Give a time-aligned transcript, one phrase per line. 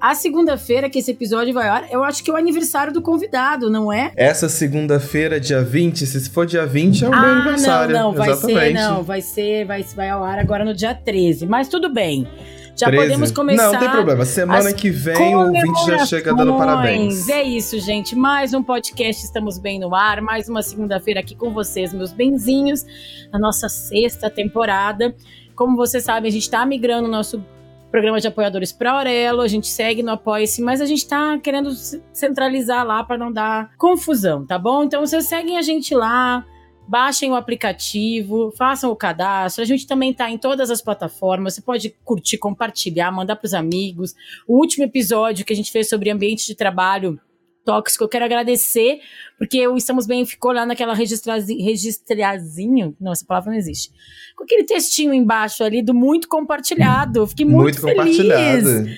[0.00, 3.02] A segunda-feira que esse episódio vai ao ar, eu acho que é o aniversário do
[3.02, 4.12] convidado, não é?
[4.16, 7.94] Essa segunda-feira, dia 20, se for dia 20, é o ah, meu aniversário.
[7.94, 8.60] Não, não, vai Exatamente.
[8.60, 11.46] ser, não, vai ser, vai, vai ao ar agora no dia 13.
[11.46, 12.28] Mas tudo bem.
[12.76, 13.02] Já 13?
[13.02, 13.72] podemos começar.
[13.72, 14.24] Não, tem problema.
[14.24, 17.28] Semana que vem o ouvinte já chega dando parabéns.
[17.28, 18.14] É isso, gente.
[18.14, 20.20] Mais um podcast Estamos Bem no Ar.
[20.20, 22.86] Mais uma segunda-feira aqui com vocês, meus benzinhos.
[23.32, 25.12] Na nossa sexta temporada.
[25.56, 27.44] Como vocês sabem, a gente está migrando o nosso
[27.90, 31.70] programa de apoiadores para Aurelo, a gente segue no Apoia-se, mas a gente está querendo
[32.12, 34.84] centralizar lá para não dar confusão, tá bom?
[34.84, 36.44] Então vocês seguem a gente lá,
[36.86, 39.62] baixem o aplicativo, façam o cadastro.
[39.62, 41.54] A gente também está em todas as plataformas.
[41.54, 44.14] Você pode curtir, compartilhar, mandar para os amigos.
[44.46, 47.20] O último episódio que a gente fez sobre ambiente de trabalho
[47.68, 48.98] tóxico, eu quero agradecer,
[49.36, 53.90] porque o Estamos Bem ficou lá naquela registrazinho, não, essa palavra não existe,
[54.34, 58.16] com aquele textinho embaixo ali do muito compartilhado, fiquei muito, muito feliz.
[58.16, 58.88] Compartilhado.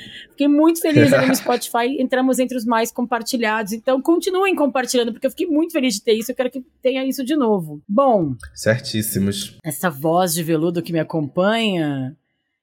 [0.40, 3.74] Fiquei muito feliz ali no Spotify, entramos entre os mais compartilhados.
[3.74, 6.32] Então, continuem compartilhando, porque eu fiquei muito feliz de ter isso.
[6.32, 7.82] Eu quero que tenha isso de novo.
[7.86, 8.34] Bom.
[8.54, 9.58] Certíssimos.
[9.62, 12.16] Essa voz de veludo que me acompanha,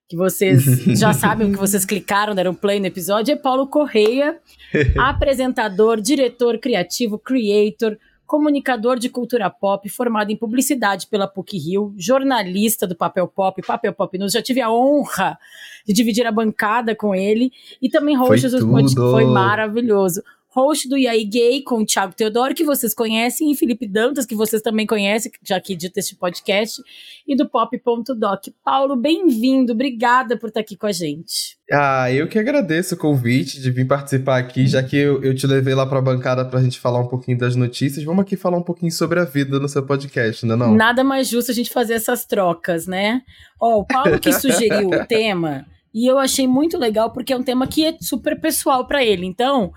[0.08, 0.64] que vocês
[0.98, 4.40] já sabem que vocês clicaram, deram play no episódio, é Paulo Correia,
[4.98, 12.86] apresentador, diretor criativo, creator, comunicador de cultura pop, formado em publicidade pela PUC Rio, jornalista
[12.86, 14.34] do Papel Pop, Papel Pop News.
[14.34, 15.38] Já tive a honra
[15.86, 19.12] de dividir a bancada com ele e também host dos podcasts.
[19.12, 20.22] Foi maravilhoso
[20.58, 24.34] host do IAI Gay com o Thiago Teodoro, que vocês conhecem, e Felipe Dantas, que
[24.34, 26.82] vocês também conhecem, já que edita este podcast,
[27.28, 28.48] e do Pop.doc.
[28.66, 31.60] Paulo, bem-vindo, obrigada por estar aqui com a gente.
[31.72, 35.46] Ah, eu que agradeço o convite de vir participar aqui, já que eu, eu te
[35.46, 38.04] levei lá para a bancada para a gente falar um pouquinho das notícias.
[38.04, 40.76] Vamos aqui falar um pouquinho sobre a vida no seu podcast, não é não?
[40.76, 43.22] Nada mais justo a gente fazer essas trocas, né?
[43.62, 47.38] Ó, oh, o Paulo que sugeriu o tema, e eu achei muito legal porque é
[47.38, 49.28] um tema que é super pessoal para ele.
[49.28, 49.72] Então,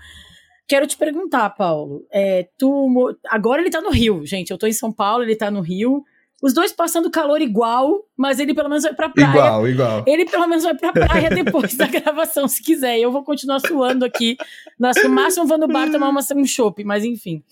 [0.67, 2.05] Quero te perguntar, Paulo.
[2.11, 4.51] É, tu, agora ele tá no Rio, gente.
[4.51, 6.03] Eu tô em São Paulo, ele tá no Rio.
[6.41, 9.29] Os dois passando calor igual, mas ele pelo menos vai pra praia.
[9.29, 10.03] Igual, igual.
[10.07, 12.99] Ele pelo menos vai pra praia depois da gravação, se quiser.
[12.99, 14.37] Eu vou continuar suando aqui.
[14.79, 17.43] Nossa, no máximo vou no bar tomar uma, um chopp, mas enfim.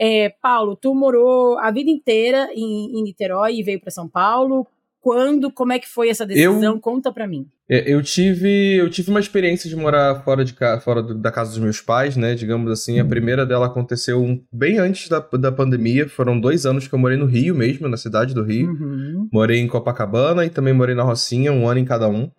[0.00, 4.66] É, Paulo, tu morou a vida inteira em, em Niterói e veio para São Paulo.
[5.00, 5.52] Quando?
[5.52, 6.74] Como é que foi essa decisão?
[6.74, 7.46] Eu, Conta para mim.
[7.68, 11.58] É, eu tive, eu tive uma experiência de morar fora, de, fora da casa dos
[11.58, 12.34] meus pais, né?
[12.34, 13.00] Digamos assim.
[13.00, 16.08] A primeira dela aconteceu bem antes da, da pandemia.
[16.08, 18.68] Foram dois anos que eu morei no Rio mesmo, na cidade do Rio.
[18.68, 19.28] Uhum.
[19.32, 22.30] Morei em Copacabana e também morei na Rocinha, um ano em cada um.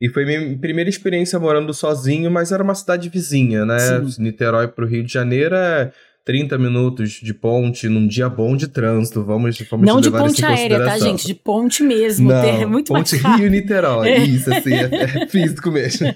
[0.00, 3.78] E foi minha primeira experiência morando sozinho, mas era uma cidade vizinha, né?
[3.78, 4.20] Sim.
[4.20, 5.92] Niterói pro Rio de Janeiro é
[6.24, 9.24] 30 minutos de ponte num dia bom de trânsito.
[9.24, 11.26] Vamos, vamos Não de ponte aérea, tá, gente?
[11.26, 12.28] De ponte mesmo.
[12.28, 14.08] Não, é muito ponte Rio-Niterói.
[14.08, 14.18] É.
[14.18, 16.14] Isso, assim, é, é físico mesmo.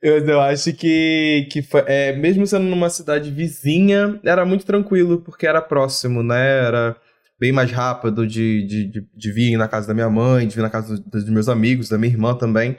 [0.00, 5.22] Eu, eu acho que, que foi, é, mesmo sendo numa cidade vizinha, era muito tranquilo,
[5.22, 6.66] porque era próximo, né?
[6.66, 6.96] Era
[7.40, 10.62] bem mais rápido de, de, de, de vir na casa da minha mãe, de vir
[10.62, 12.76] na casa dos meus amigos, da minha irmã também.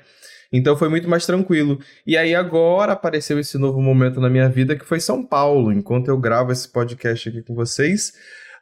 [0.51, 1.79] Então foi muito mais tranquilo.
[2.05, 5.71] E aí agora apareceu esse novo momento na minha vida que foi São Paulo.
[5.71, 8.13] Enquanto eu gravo esse podcast aqui com vocês,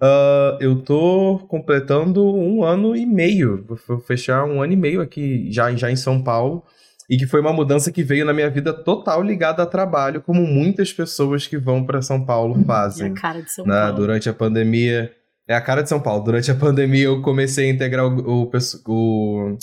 [0.02, 3.66] uh, eu tô completando um ano e meio.
[3.88, 6.64] Vou fechar um ano e meio aqui já, já em São Paulo.
[7.10, 10.46] E que foi uma mudança que veio na minha vida total ligada a trabalho, como
[10.46, 13.08] muitas pessoas que vão para São Paulo fazem.
[13.08, 13.80] É a cara de São né?
[13.80, 13.96] Paulo.
[13.96, 15.14] Durante a pandemia.
[15.48, 16.26] É a cara de São Paulo.
[16.26, 18.52] Durante a pandemia eu comecei a integrar o, o,
[18.88, 19.58] o,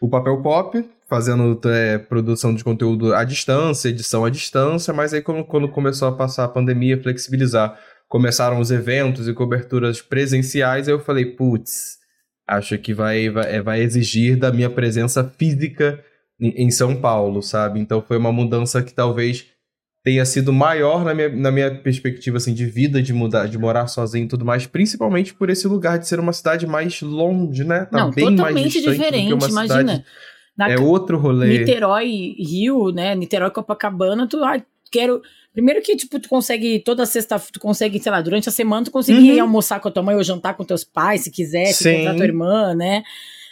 [0.00, 5.22] o papel pop, fazendo é, produção de conteúdo à distância, edição à distância, mas aí
[5.22, 10.94] quando, quando começou a passar a pandemia, flexibilizar, começaram os eventos e coberturas presenciais, aí
[10.94, 11.96] eu falei, putz,
[12.46, 16.04] acho que vai, vai, é, vai exigir da minha presença física
[16.38, 17.80] em, em São Paulo, sabe?
[17.80, 19.46] Então foi uma mudança que talvez
[20.04, 23.86] tenha sido maior na minha, na minha perspectiva assim, de vida, de mudar, de morar
[23.86, 27.86] sozinho e tudo mais, principalmente por esse lugar de ser uma cidade mais longe, né?
[27.86, 29.66] Tá Não, bem totalmente mais diferente, imagina.
[29.66, 30.04] Cidade
[30.58, 31.58] na, é outro rolê.
[31.58, 33.14] Niterói, Rio, né?
[33.14, 34.60] Niterói, Copacabana, tu, ah,
[34.90, 35.22] quero...
[35.52, 38.90] Primeiro que, tipo, tu consegue, toda sexta, tu consegue, sei lá, durante a semana tu
[38.90, 39.42] consegue uhum.
[39.42, 42.24] almoçar com a tua mãe ou jantar com teus pais, se quiser, se encontrar tua
[42.24, 43.02] irmã, né?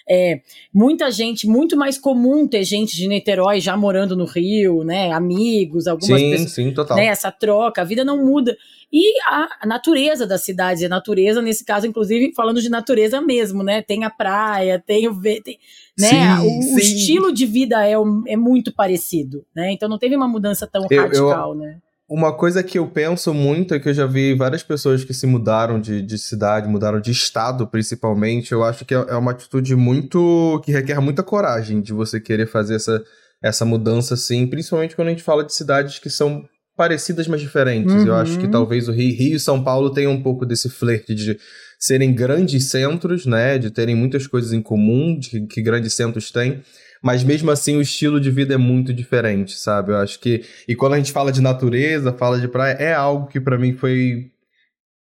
[0.08, 0.40] É,
[0.72, 5.10] muita gente, muito mais comum ter gente de Niterói já morando no Rio, né?
[5.10, 6.52] Amigos, algumas sim, pessoas.
[6.52, 6.96] Sim, total.
[6.96, 8.56] Né, essa troca, a vida não muda.
[8.92, 13.82] E a, natureza das cidades, a natureza, nesse caso, inclusive, falando de natureza mesmo, né?
[13.82, 15.20] Tem a praia, tem o.
[15.20, 15.58] Tem,
[15.98, 16.08] né?
[16.08, 16.76] Sim, o, sim.
[16.76, 19.72] estilo de vida é, é muito parecido, né?
[19.72, 21.78] Então não teve uma mudança tão eu, radical, eu, né?
[22.08, 25.26] Uma coisa que eu penso muito é que eu já vi várias pessoas que se
[25.26, 28.52] mudaram de, de cidade, mudaram de estado principalmente.
[28.52, 30.60] Eu acho que é, é uma atitude muito.
[30.64, 33.02] que requer muita coragem de você querer fazer essa,
[33.42, 37.92] essa mudança assim, principalmente quando a gente fala de cidades que são parecidas, mas diferentes.
[37.92, 38.06] Uhum.
[38.06, 38.50] Eu acho que uhum.
[38.50, 41.38] talvez o Rio, Rio e São Paulo tenham um pouco desse flerte de
[41.78, 43.58] serem grandes centros, né?
[43.58, 46.62] De terem muitas coisas em comum, de que, grandes centros têm
[47.02, 49.92] mas mesmo assim o estilo de vida é muito diferente, sabe?
[49.92, 50.44] Eu acho que.
[50.66, 53.74] E quando a gente fala de natureza, fala de praia, é algo que para mim
[53.74, 54.30] foi.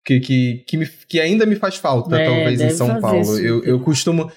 [0.05, 3.39] Que, que, que, me, que ainda me faz falta, é, talvez, em São Paulo.
[3.39, 4.31] Eu, eu costumo.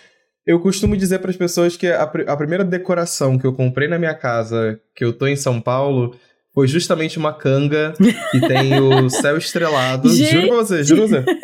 [0.46, 4.00] Eu costumo dizer para as pessoas que a, a primeira decoração que eu comprei na
[4.00, 6.16] minha casa, que eu tô em São Paulo,
[6.60, 7.94] foi justamente uma canga
[8.32, 10.10] que tem o céu estrelado.
[10.12, 10.30] Gente.
[10.30, 11.40] Juro pra você, juro pra você.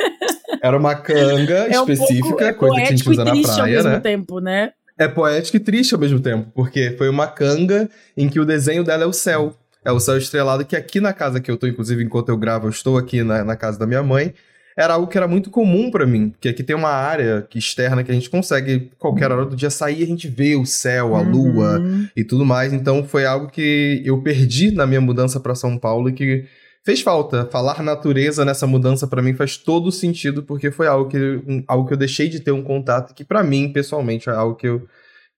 [0.61, 3.61] Era uma canga é um específica, pouco, é coisa que a gente usa na praia,
[3.61, 3.99] ao mesmo né?
[4.01, 4.71] tempo, né?
[4.97, 8.83] é poético e triste ao mesmo tempo, porque foi uma canga em que o desenho
[8.83, 9.55] dela é o céu.
[9.85, 12.65] É o céu estrelado que aqui na casa que eu tô, inclusive enquanto eu gravo,
[12.65, 14.33] eu estou aqui na, na casa da minha mãe,
[14.75, 18.03] era algo que era muito comum para mim, porque aqui tem uma área que externa
[18.03, 21.15] que a gente consegue qualquer hora do dia sair e a gente vê o céu,
[21.15, 21.31] a uhum.
[21.31, 21.81] lua
[22.15, 22.73] e tudo mais.
[22.73, 26.45] Então foi algo que eu perdi na minha mudança para São Paulo e que
[26.83, 27.45] fez falta.
[27.45, 31.93] Falar natureza nessa mudança para mim faz todo sentido, porque foi algo que, algo que
[31.93, 34.85] eu deixei de ter um contato, que para mim, pessoalmente, é algo que eu,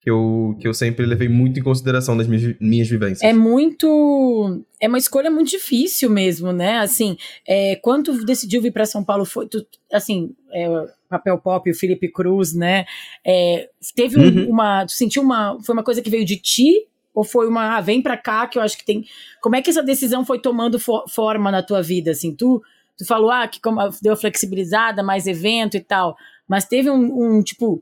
[0.02, 3.22] que eu, que eu sempre levei muito em consideração nas minhas, minhas vivências.
[3.22, 4.64] É muito.
[4.80, 6.80] É uma escolha muito difícil mesmo, né?
[6.80, 7.18] Assim,
[7.48, 9.48] é, quando decidiu vir para São Paulo, foi.
[9.48, 10.68] Tu, assim, é,
[11.10, 12.86] Papel Pop, o Felipe Cruz, né?
[13.26, 14.50] É, teve um, uhum.
[14.50, 14.86] uma.
[14.86, 15.58] Tu sentiu uma.
[15.64, 18.60] Foi uma coisa que veio de ti ou foi uma, ah, vem pra cá, que
[18.60, 19.04] eu acho que tem.
[19.42, 22.12] Como é que essa decisão foi tomando forma na tua vida?
[22.12, 22.62] Assim, tu,
[22.96, 26.16] tu falou, ah, que como, deu flexibilizada, mais evento e tal.
[26.48, 27.82] Mas teve um, um tipo,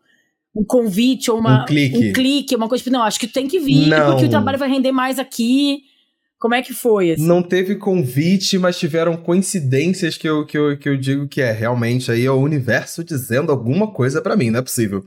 [0.55, 1.97] um convite ou uma, um clique.
[1.97, 4.11] um clique, uma coisa tipo, não, acho que tu tem que vir, não.
[4.11, 5.81] porque o trabalho vai render mais aqui.
[6.39, 7.11] Como é que foi?
[7.11, 7.25] Assim?
[7.25, 11.51] Não teve convite, mas tiveram coincidências que eu, que, eu, que eu digo que é
[11.51, 15.03] realmente aí é o universo dizendo alguma coisa para mim, não é possível.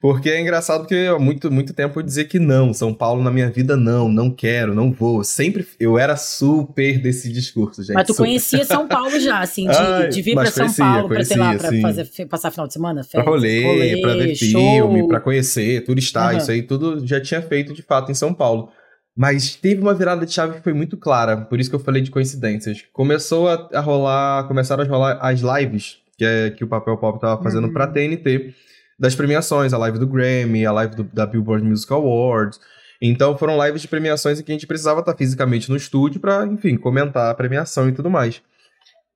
[0.00, 3.30] Porque é engraçado que há muito, muito tempo eu dizia que não, São Paulo na
[3.30, 5.22] minha vida não, não quero, não vou.
[5.22, 7.92] Sempre eu era super desse discurso, gente.
[7.92, 8.24] Mas tu super.
[8.24, 11.58] conhecia São Paulo já, assim, de, Ai, de vir pra São conhecia, Paulo conhecia, pra,
[11.58, 13.04] sei lá, pra fazer, passar final de semana?
[13.04, 14.48] Férias, pra rolê, rolê, pra ver show.
[14.48, 16.38] filme, pra conhecer, turistar, uhum.
[16.38, 18.70] isso aí tudo já tinha feito de fato em São Paulo.
[19.14, 22.00] Mas teve uma virada de chave que foi muito clara, por isso que eu falei
[22.00, 22.84] de coincidências.
[22.90, 27.20] Começou a, a rolar, começaram a rolar as lives que, é, que o Papel Pop
[27.20, 27.72] tava fazendo uhum.
[27.74, 28.54] pra TNT
[29.00, 32.60] das premiações, a live do Grammy, a live do, da Billboard Music Awards.
[33.00, 36.46] Então foram lives de premiações em que a gente precisava estar fisicamente no estúdio para,
[36.46, 38.42] enfim, comentar a premiação e tudo mais.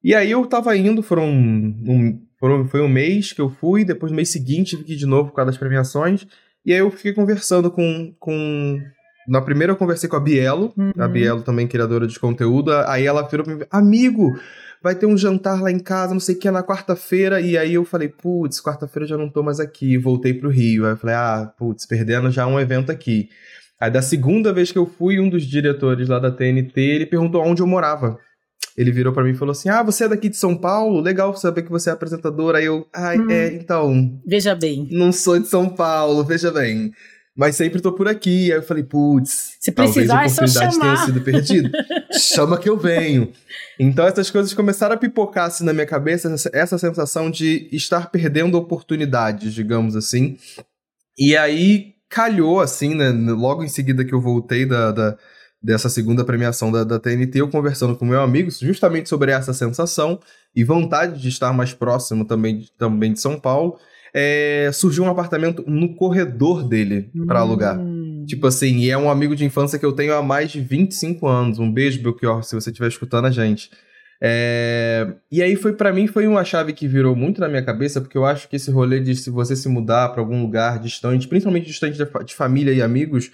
[0.02, 4.10] E aí eu tava indo, foram um, foram, foi um mês que eu fui, depois
[4.10, 6.26] no mês seguinte fiquei de novo por causa das premiações.
[6.64, 8.14] E aí eu fiquei conversando com.
[8.18, 8.80] com...
[9.28, 10.92] Na primeira eu conversei com a Bielo, uhum.
[10.98, 12.72] a Bielo também criadora de conteúdo.
[12.86, 14.34] Aí ela virou pra mim, amigo,
[14.84, 17.40] vai ter um jantar lá em casa, não sei o que, na quarta-feira.
[17.40, 20.84] E aí eu falei, putz, quarta-feira eu já não tô mais aqui, voltei pro Rio.
[20.84, 23.30] Aí eu falei, ah, putz, perdendo já um evento aqui.
[23.80, 27.42] Aí da segunda vez que eu fui, um dos diretores lá da TNT, ele perguntou
[27.42, 28.18] onde eu morava.
[28.76, 31.00] Ele virou para mim e falou assim: Ah, você é daqui de São Paulo?
[31.00, 32.58] Legal saber que você é apresentadora.
[32.58, 34.20] Aí eu, ai, hum, é, então.
[34.26, 34.86] Veja bem.
[34.90, 36.92] Não sou de São Paulo, veja bem
[37.36, 38.52] mas sempre tô por aqui.
[38.52, 41.70] Aí eu falei, putz, se precisar, talvez a oportunidade é tenha sido perdida.
[42.18, 43.32] Chama que eu venho.
[43.78, 48.10] Então essas coisas começaram a pipocar assim na minha cabeça, essa, essa sensação de estar
[48.10, 50.36] perdendo oportunidades, digamos assim.
[51.18, 53.10] E aí calhou, assim, né?
[53.10, 55.16] Logo em seguida que eu voltei da, da
[55.60, 60.20] dessa segunda premiação da, da TNT, eu conversando com meu amigo justamente sobre essa sensação
[60.54, 63.78] e vontade de estar mais próximo também, também de São Paulo
[64.14, 67.78] é, surgiu um apartamento no corredor dele para alugar.
[67.78, 68.24] Hum.
[68.26, 71.26] Tipo assim, e é um amigo de infância que eu tenho há mais de 25
[71.26, 71.58] anos.
[71.58, 73.70] Um beijo, Belchior, se você estiver escutando a gente.
[74.22, 75.12] É...
[75.30, 78.16] E aí foi para mim foi uma chave que virou muito na minha cabeça, porque
[78.16, 81.66] eu acho que esse rolê de se você se mudar para algum lugar distante, principalmente
[81.66, 83.32] distante de, família e amigos,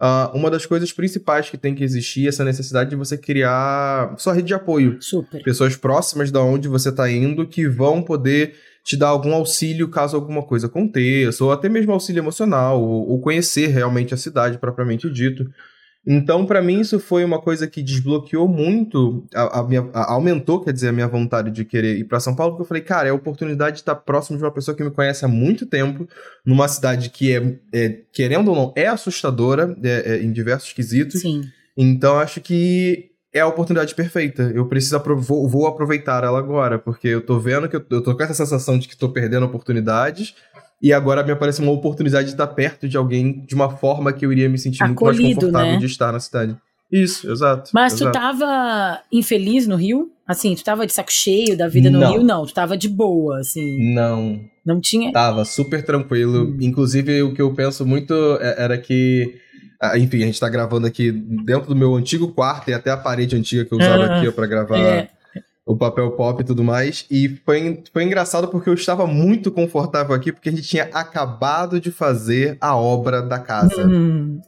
[0.00, 4.14] uh, uma das coisas principais que tem que existir é essa necessidade de você criar
[4.16, 4.96] sua rede de apoio.
[5.00, 5.42] Super.
[5.42, 10.16] Pessoas próximas da onde você tá indo que vão poder te dar algum auxílio caso
[10.16, 15.10] alguma coisa aconteça, ou até mesmo auxílio emocional, ou, ou conhecer realmente a cidade propriamente
[15.10, 15.44] dito.
[16.06, 20.60] Então, para mim, isso foi uma coisa que desbloqueou muito, a, a minha, a, aumentou,
[20.60, 23.08] quer dizer, a minha vontade de querer ir para São Paulo, porque eu falei, cara,
[23.08, 26.08] é a oportunidade de estar próximo de uma pessoa que me conhece há muito tempo,
[26.44, 31.20] numa cidade que é, é querendo ou não, é assustadora é, é, em diversos quesitos.
[31.20, 31.42] Sim.
[31.76, 34.50] Então, acho que é a oportunidade perfeita.
[34.54, 38.16] Eu preciso vou, vou, aproveitar ela agora, porque eu tô vendo que eu, eu tô
[38.16, 40.34] com essa sensação de que tô perdendo oportunidades
[40.82, 44.24] e agora me aparece uma oportunidade de estar perto de alguém de uma forma que
[44.24, 45.78] eu iria me sentir Acolhido, muito mais confortável né?
[45.78, 46.56] de estar na cidade.
[46.90, 47.70] Isso, exato.
[47.72, 48.10] Mas exato.
[48.10, 50.10] tu tava infeliz no Rio?
[50.26, 52.12] Assim, tu tava de saco cheio da vida no não.
[52.12, 52.22] Rio?
[52.24, 53.94] Não, tu tava de boa, assim.
[53.94, 54.40] Não.
[54.64, 55.12] Não tinha?
[55.12, 56.44] Tava super tranquilo.
[56.44, 56.58] Hum.
[56.60, 59.34] Inclusive, o que eu penso muito é, era que.
[59.96, 63.36] Enfim, a gente tá gravando aqui dentro do meu antigo quarto e até a parede
[63.36, 64.78] antiga que eu usava ah, aqui para gravar.
[64.78, 65.08] É
[65.70, 67.06] o papel pop e tudo mais.
[67.10, 71.80] E foi, foi engraçado porque eu estava muito confortável aqui, porque a gente tinha acabado
[71.80, 73.86] de fazer a obra da casa.
[73.86, 74.40] Uhum.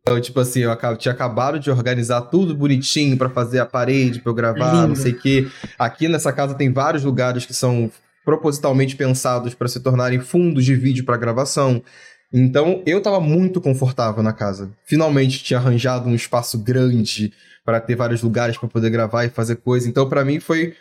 [0.00, 4.30] Então, tipo assim, eu tinha acabado de organizar tudo bonitinho para fazer a parede, pra
[4.30, 4.88] eu gravar, Lindo.
[4.88, 5.48] não sei o quê.
[5.78, 7.90] Aqui nessa casa tem vários lugares que são
[8.24, 11.82] propositalmente pensados para se tornarem fundos de vídeo para gravação.
[12.32, 14.70] Então, eu tava muito confortável na casa.
[14.84, 17.32] Finalmente tinha arranjado um espaço grande
[17.64, 19.88] para ter vários lugares para poder gravar e fazer coisa.
[19.88, 20.74] Então, para mim, foi.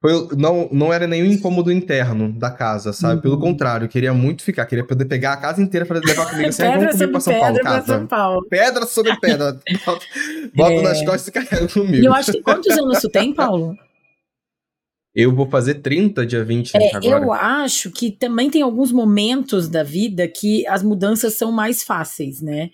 [0.00, 3.16] foi não, não era nenhum incômodo interno da casa, sabe?
[3.16, 3.20] Uhum.
[3.20, 4.66] Pelo contrário, eu queria muito ficar.
[4.66, 6.62] Queria poder pegar a casa inteira para levar comigo assim.
[6.62, 7.86] pedra vamos comigo pra São Paulo, casa.
[7.86, 8.46] São Paulo.
[8.48, 9.60] Pedra sobre pedra.
[10.54, 10.82] Bota é...
[10.82, 12.02] nas costas e carrega comigo.
[12.02, 13.76] E eu acho que quantos anos tu tem, Paulo?
[15.16, 17.24] Eu vou fazer 30 dia 20 é, agora.
[17.24, 22.42] Eu acho que também tem alguns momentos da vida que as mudanças são mais fáceis,
[22.42, 22.68] né?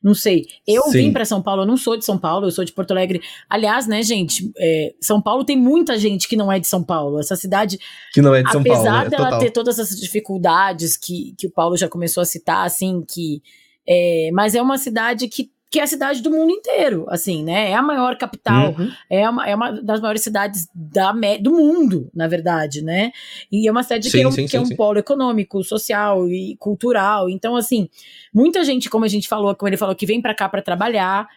[0.00, 0.46] Não sei.
[0.64, 0.92] Eu Sim.
[0.92, 3.20] vim para São Paulo, eu não sou de São Paulo, eu sou de Porto Alegre.
[3.48, 7.18] Aliás, né, gente, é, São Paulo tem muita gente que não é de São Paulo.
[7.18, 7.76] Essa cidade.
[8.12, 8.78] Que não é de São Paulo.
[8.78, 9.10] Apesar né?
[9.10, 9.40] dela Total.
[9.40, 13.42] ter todas essas dificuldades que, que o Paulo já começou a citar, assim, que.
[13.86, 17.70] É, mas é uma cidade que que é a cidade do mundo inteiro, assim, né?
[17.70, 18.90] É a maior capital, uhum.
[19.08, 23.12] é, uma, é uma das maiores cidades da, do mundo, na verdade, né?
[23.52, 25.62] E é uma cidade sim, que, é um, sim, que sim, é um polo econômico,
[25.62, 27.30] social e cultural.
[27.30, 27.88] Então, assim,
[28.34, 31.28] muita gente, como a gente falou, como ele falou, que vem para cá para trabalhar.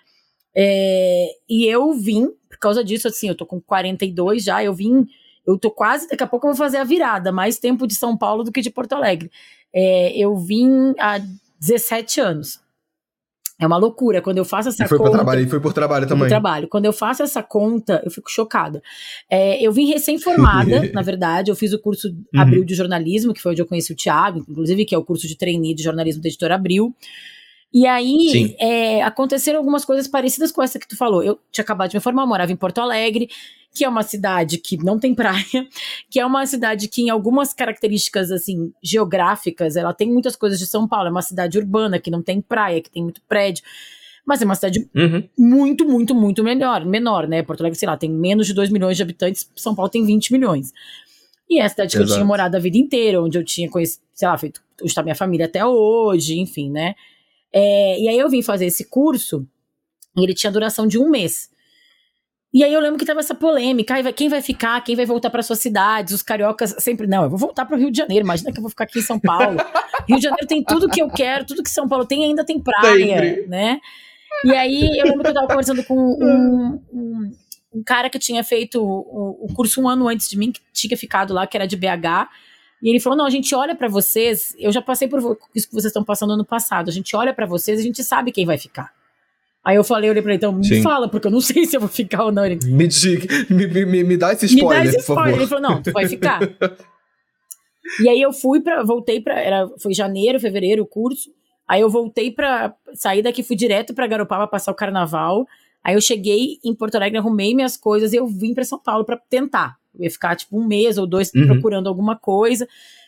[0.56, 5.06] É, e eu vim, por causa disso, assim, eu tô com 42 já, eu vim,
[5.46, 8.18] eu tô quase, daqui a pouco eu vou fazer a virada, mais tempo de São
[8.18, 9.30] Paulo do que de Porto Alegre.
[9.72, 11.20] É, eu vim há
[11.60, 12.63] 17 anos.
[13.64, 14.22] É uma loucura.
[14.22, 15.12] Quando eu faço essa e foi conta.
[15.12, 16.26] trabalho, e foi por trabalho também.
[16.26, 16.68] Por trabalho.
[16.68, 18.84] Quando eu faço essa conta, eu fico chocada.
[19.30, 21.50] É, eu vim recém-formada, na verdade.
[21.50, 22.42] Eu fiz o curso uhum.
[22.42, 25.30] Abril de jornalismo, que foi onde eu conheci o Thiago, inclusive, que é o curso
[25.30, 26.94] de trainee de jornalismo da editora Abril.
[27.74, 31.24] E aí é, aconteceram algumas coisas parecidas com essa que tu falou.
[31.24, 33.28] Eu tinha acabado de me formar, morava em Porto Alegre,
[33.74, 35.68] que é uma cidade que não tem praia,
[36.10, 40.68] que é uma cidade que, em algumas características assim geográficas, ela tem muitas coisas de
[40.68, 41.08] São Paulo.
[41.08, 43.64] É uma cidade urbana que não tem praia, que tem muito prédio.
[44.24, 45.28] Mas é uma cidade uhum.
[45.38, 47.42] muito, muito, muito melhor, menor, né?
[47.42, 50.32] Porto Alegre, sei lá, tem menos de 2 milhões de habitantes, São Paulo tem 20
[50.32, 50.72] milhões.
[51.50, 52.06] E é a cidade Exato.
[52.06, 54.90] que eu tinha morado a vida inteira, onde eu tinha conhecido, sei lá, feito, onde
[54.90, 56.96] está minha família até hoje, enfim, né?
[57.54, 59.48] É, e aí eu vim fazer esse curso,
[60.18, 61.50] e ele tinha duração de um mês.
[62.54, 65.42] E aí eu lembro que tava essa polêmica, quem vai ficar, quem vai voltar para
[65.42, 68.52] suas cidades, os cariocas sempre, não, eu vou voltar para o Rio de Janeiro, imagina
[68.52, 69.58] que eu vou ficar aqui em São Paulo.
[70.08, 72.60] Rio de Janeiro tem tudo que eu quero, tudo que São Paulo tem, ainda tem
[72.60, 73.48] praia, Sempre.
[73.48, 73.80] né?
[74.46, 77.32] E aí eu lembro que eu tava conversando com um, um,
[77.74, 80.98] um cara que tinha feito o, o, curso um ano antes de mim, que tinha
[80.98, 82.30] ficado lá, que era de BH,
[82.84, 85.74] e ele falou: não, a gente olha para vocês, eu já passei por isso que
[85.74, 88.46] vocês estão passando no passado, a gente olha para vocês e a gente sabe quem
[88.46, 88.92] vai ficar.
[89.64, 90.82] Aí eu falei, olhei pra ele, então me Sim.
[90.82, 92.46] fala, porque eu não sei se eu vou ficar ou não.
[92.46, 92.90] Ele, me,
[93.50, 95.36] me, me, me dá esse spoiler, me dá esse spoiler.
[95.36, 96.42] Ele falou, não, tu vai ficar.
[98.04, 101.32] e aí eu fui para voltei para era, foi janeiro, fevereiro o curso.
[101.66, 105.48] Aí eu voltei para sair daqui, fui direto para Garopaba passar o carnaval.
[105.82, 109.06] Aí eu cheguei em Porto Alegre, arrumei minhas coisas e eu vim para São Paulo
[109.06, 109.78] para tentar.
[109.98, 111.48] Eu ia ficar tipo um mês ou dois uhum.
[111.48, 112.68] procurando alguma coisa,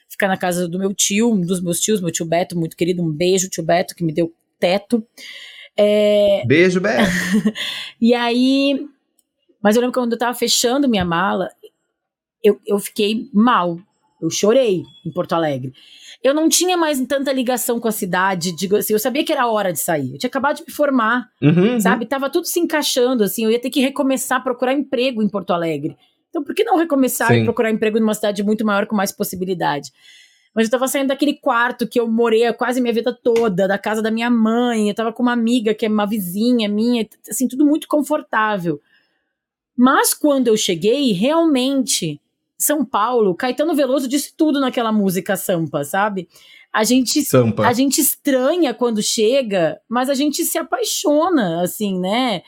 [0.09, 3.03] ficar na casa do meu tio, um dos meus tios, meu tio Beto, muito querido,
[3.03, 5.05] um beijo, tio Beto, que me deu teto.
[5.77, 6.43] É...
[6.45, 7.09] Beijo, Beto.
[7.99, 8.87] e aí.
[9.61, 11.49] Mas eu lembro que quando eu tava fechando minha mala,
[12.43, 13.79] eu, eu fiquei mal.
[14.21, 15.73] Eu chorei em Porto Alegre.
[16.23, 19.47] Eu não tinha mais tanta ligação com a cidade, digo assim, eu sabia que era
[19.47, 20.13] hora de sair.
[20.13, 22.03] Eu tinha acabado de me formar, uhum, sabe?
[22.03, 22.09] Uhum.
[22.09, 25.51] Tava tudo se encaixando, assim, eu ia ter que recomeçar a procurar emprego em Porto
[25.51, 25.95] Alegre.
[26.35, 27.41] Então, por que não recomeçar Sim.
[27.41, 29.93] e procurar emprego numa cidade muito maior com mais possibilidade?
[30.53, 34.01] Mas eu tava saindo daquele quarto que eu morei quase minha vida toda, da casa
[34.01, 37.65] da minha mãe, eu tava com uma amiga que é uma vizinha minha, assim, tudo
[37.65, 38.81] muito confortável.
[39.77, 42.19] Mas quando eu cheguei, realmente,
[42.57, 46.27] São Paulo, Caetano Veloso disse tudo naquela música Sampa, sabe?
[46.75, 47.23] a gente,
[47.63, 52.41] a gente estranha quando chega, mas a gente se apaixona, assim, né?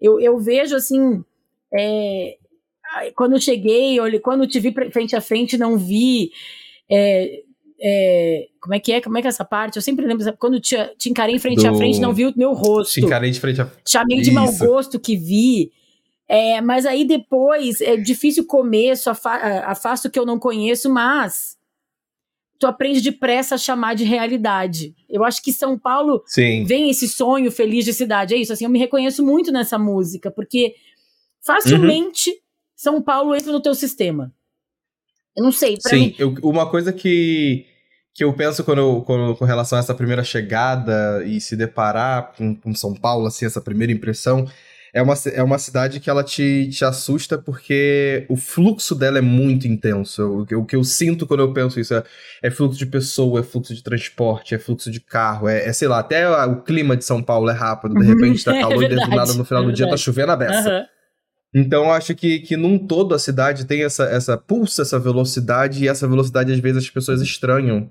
[0.00, 1.22] Eu, eu vejo, assim,
[1.74, 2.38] é,
[3.14, 6.30] quando eu cheguei, olha, quando te vi frente a frente, não vi.
[6.90, 7.42] É,
[7.80, 9.00] é, como é que é?
[9.00, 9.76] Como é que é essa parte?
[9.76, 11.68] Eu sempre lembro, quando te, te encarei frente Do...
[11.68, 12.94] a frente, não vi o meu rosto.
[12.94, 15.70] Te encarei de frente a Chamei de mau gosto que vi.
[16.28, 21.56] É, mas aí depois, é difícil o começo, afasto o que eu não conheço, mas
[22.58, 24.94] tu aprende depressa a chamar de realidade.
[25.08, 26.64] Eu acho que São Paulo Sim.
[26.64, 28.34] vem esse sonho feliz de cidade.
[28.34, 30.74] É isso, assim, eu me reconheço muito nessa música, porque
[31.44, 32.36] facilmente uhum.
[32.76, 34.32] São Paulo entra no teu sistema.
[35.36, 36.14] Eu não sei, Sim, mim...
[36.18, 37.66] eu, uma coisa que,
[38.14, 42.32] que eu penso quando, eu, quando com relação a essa primeira chegada e se deparar
[42.36, 44.46] com, com São Paulo, assim, essa primeira impressão,
[44.94, 49.20] é uma, é uma cidade que ela te, te assusta porque o fluxo dela é
[49.20, 50.46] muito intenso.
[50.50, 52.02] O, o que eu sinto quando eu penso isso é,
[52.42, 55.86] é, fluxo de pessoa, é fluxo de transporte, é fluxo de carro, é, é sei
[55.86, 59.06] lá, até o clima de São Paulo é rápido, de repente tá calor é verdade,
[59.06, 60.70] e do nada no final é do dia tá chovendo a beça.
[60.70, 60.95] Uhum.
[61.54, 65.88] Então acho que, que num todo a cidade tem essa, essa pulsa, essa velocidade, e
[65.88, 67.90] essa velocidade às vezes as pessoas estranham.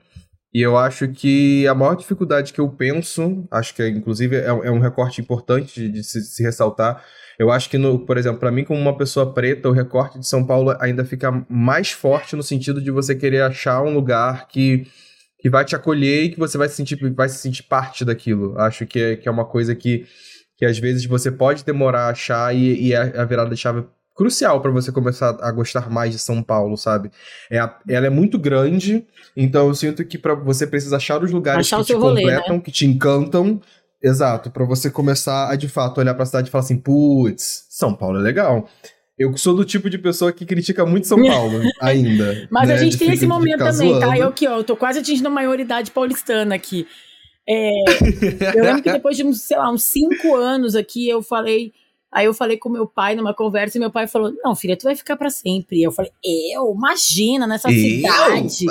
[0.55, 4.71] E eu acho que a maior dificuldade que eu penso, acho que inclusive é, é
[4.71, 7.03] um recorte importante de, de se, se, ressaltar.
[7.37, 10.25] Eu acho que, no, por exemplo, para mim, como uma pessoa preta, o recorte de
[10.25, 14.87] São Paulo ainda fica mais forte no sentido de você querer achar um lugar que,
[15.39, 18.57] que vai te acolher e que você vai se sentir, vai se sentir parte daquilo.
[18.57, 20.05] Acho que é, que é uma coisa que,
[20.57, 23.83] que às vezes você pode demorar a achar e, e é a virada de chave
[24.15, 27.11] crucial para você começar a gostar mais de São Paulo, sabe?
[27.51, 31.31] É a, ela é muito grande, então eu sinto que para você precisa achar os
[31.31, 32.61] lugares achar que te rolê, completam, né?
[32.61, 33.59] que te encantam.
[34.01, 37.65] Exato, para você começar a de fato olhar para a cidade e falar assim: "Putz,
[37.69, 38.69] São Paulo é legal".
[39.17, 42.47] Eu sou do tipo de pessoa que critica muito São Paulo ainda.
[42.51, 42.75] Mas né?
[42.75, 43.99] a gente tem esse momento também, tá?
[43.99, 44.07] zoando.
[44.07, 44.17] tá?
[44.17, 46.85] Eu aqui, ó, eu tô quase atingindo a maioridade paulistana aqui.
[47.47, 47.71] É,
[48.55, 51.73] eu lembro que depois de uns, sei lá, uns cinco anos aqui, eu falei,
[52.15, 54.83] Aí eu falei com meu pai numa conversa e meu pai falou: Não, filha, tu
[54.83, 55.83] vai ficar para sempre.
[55.83, 56.73] Eu falei: Eu?
[56.73, 57.77] Imagina, nessa eu?
[57.77, 58.65] cidade.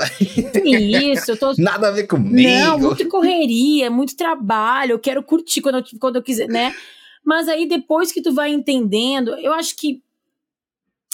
[0.64, 1.52] Isso, eu tô.
[1.58, 2.48] Nada a ver comigo.
[2.48, 4.92] Não, muito correria, muito trabalho.
[4.92, 6.74] Eu quero curtir quando eu, quando eu quiser, né?
[7.22, 10.02] Mas aí depois que tu vai entendendo, eu acho que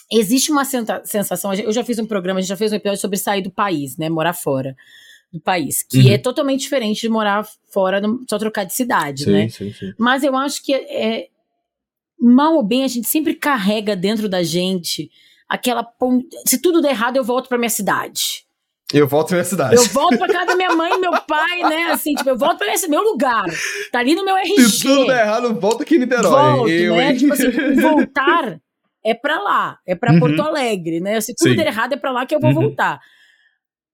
[0.09, 1.53] existe uma sensação.
[1.53, 3.97] Eu já fiz um programa, a gente já fez um episódio sobre sair do país,
[3.97, 4.09] né?
[4.09, 4.77] Morar fora
[5.33, 6.13] do país, que uhum.
[6.13, 9.49] é totalmente diferente de morar fora, só trocar de cidade, sim, né?
[9.49, 9.93] Sim, sim.
[9.99, 11.29] Mas eu acho que é,
[12.21, 15.11] mal ou bem, a gente sempre carrega dentro da gente
[15.49, 16.29] aquela ponte.
[16.47, 18.45] Se tudo der errado, eu volto pra minha cidade.
[18.93, 19.77] Eu volto pra minha cidade.
[19.77, 21.93] Eu volto pra casa da minha mãe e meu pai, né?
[21.93, 23.45] Assim, tipo, eu volto pra esse meu lugar.
[23.93, 24.63] Tá ali no meu RG.
[24.65, 26.31] Se tudo der errado, volta aqui em Niterói.
[26.31, 27.15] Volto, eu, né?
[27.15, 28.61] Tipo assim, voltar
[29.05, 30.21] é pra lá, é pra uhum.
[30.21, 31.21] Porto Alegre, né?
[31.21, 31.57] Se tudo Sim.
[31.57, 32.63] der errado, é pra lá que eu vou uhum.
[32.63, 33.01] voltar.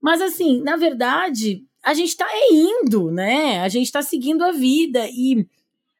[0.07, 3.59] Mas assim, na verdade, a gente tá indo, né?
[3.63, 5.45] A gente tá seguindo a vida e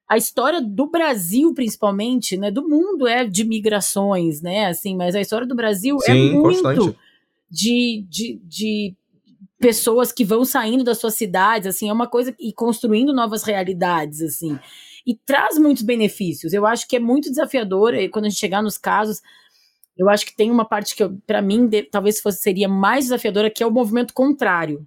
[0.09, 5.21] a história do Brasil, principalmente, né, do mundo é de migrações, né, assim, mas a
[5.21, 6.97] história do Brasil é Sim, é muito
[7.51, 8.95] de, de, de
[9.59, 14.23] pessoas que vão saindo das suas cidades, assim, é uma coisa e construindo novas realidades,
[14.23, 14.57] assim,
[15.05, 16.53] e traz muitos benefícios.
[16.53, 19.21] Eu acho que é muito desafiador e quando a gente chegar nos casos.
[19.97, 23.51] Eu acho que tem uma parte que, para mim, de, talvez fosse, seria mais desafiadora,
[23.51, 24.87] que é o movimento contrário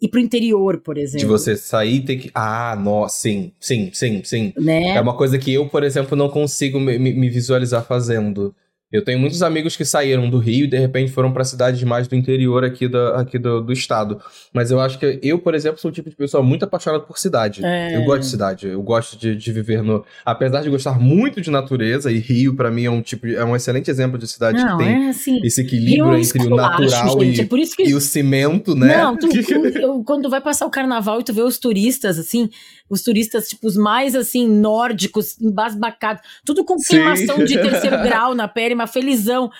[0.00, 1.20] ir pro interior, por exemplo.
[1.20, 2.30] De você sair e ter que.
[2.34, 4.52] Ah, nossa, sim, sim, sim, sim.
[4.56, 4.90] Né?
[4.90, 8.54] É uma coisa que eu, por exemplo, não consigo me, me visualizar fazendo.
[8.90, 12.08] Eu tenho muitos amigos que saíram do Rio e de repente foram para cidades mais
[12.08, 14.18] do interior aqui, da, aqui do, do estado.
[14.50, 17.18] Mas eu acho que eu, por exemplo, sou o tipo de pessoa muito apaixonada por
[17.18, 17.62] cidade.
[17.62, 17.94] É...
[17.94, 20.04] Eu gosto de cidade, eu gosto de, de viver no.
[20.24, 23.54] Apesar de gostar muito de natureza, e Rio, para mim, é um tipo é um
[23.54, 27.40] excelente exemplo de cidade Não, que tem é assim, esse equilíbrio entre o natural gente,
[27.40, 27.90] e, é que...
[27.90, 28.96] e, o cimento, né?
[28.96, 32.48] Não, tu, tu, quando tu vai passar o carnaval e tu vê os turistas, assim,
[32.88, 38.48] os turistas, tipo, os mais, assim, nórdicos, embasbacados, tudo com queimação de terceiro grau na
[38.48, 39.50] pele, mas felizão.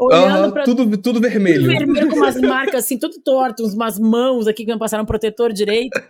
[0.00, 1.62] Olhando uhum, pra, tudo, tudo vermelho.
[1.62, 5.52] Tudo vermelho com umas marcas assim, tudo torto, umas mãos aqui que não passaram protetor
[5.52, 6.00] direito.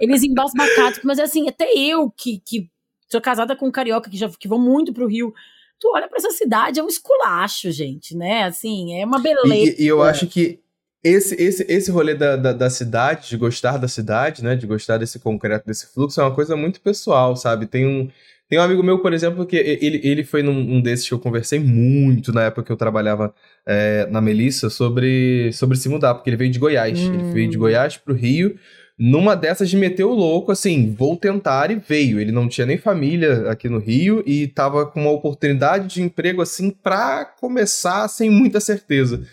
[0.00, 1.00] Eles embasbacados.
[1.04, 2.70] Mas assim, até eu que, que
[3.10, 5.34] sou casada com um carioca que já que vão muito pro Rio.
[5.78, 8.44] Tu olha para essa cidade, é um esculacho, gente, né?
[8.44, 9.76] Assim, é uma beleza.
[9.78, 10.58] E, e eu acho que
[11.04, 14.56] esse, esse, esse rolê da, da, da, cidade, de gostar da cidade, né?
[14.56, 17.66] De gostar desse concreto, desse fluxo, é uma coisa muito pessoal, sabe?
[17.66, 18.10] Tem um,
[18.48, 21.18] tem um amigo meu, por exemplo, que ele, ele foi num um desses que eu
[21.18, 23.34] conversei muito na época que eu trabalhava
[23.66, 26.98] é, na Melissa sobre, sobre se mudar, porque ele veio de Goiás.
[26.98, 27.14] Hum.
[27.14, 28.56] Ele veio de Goiás pro Rio.
[28.98, 32.18] Numa dessas de meter o louco, assim, vou tentar e veio.
[32.18, 36.40] Ele não tinha nem família aqui no Rio e tava com uma oportunidade de emprego,
[36.40, 39.26] assim, pra começar sem muita certeza.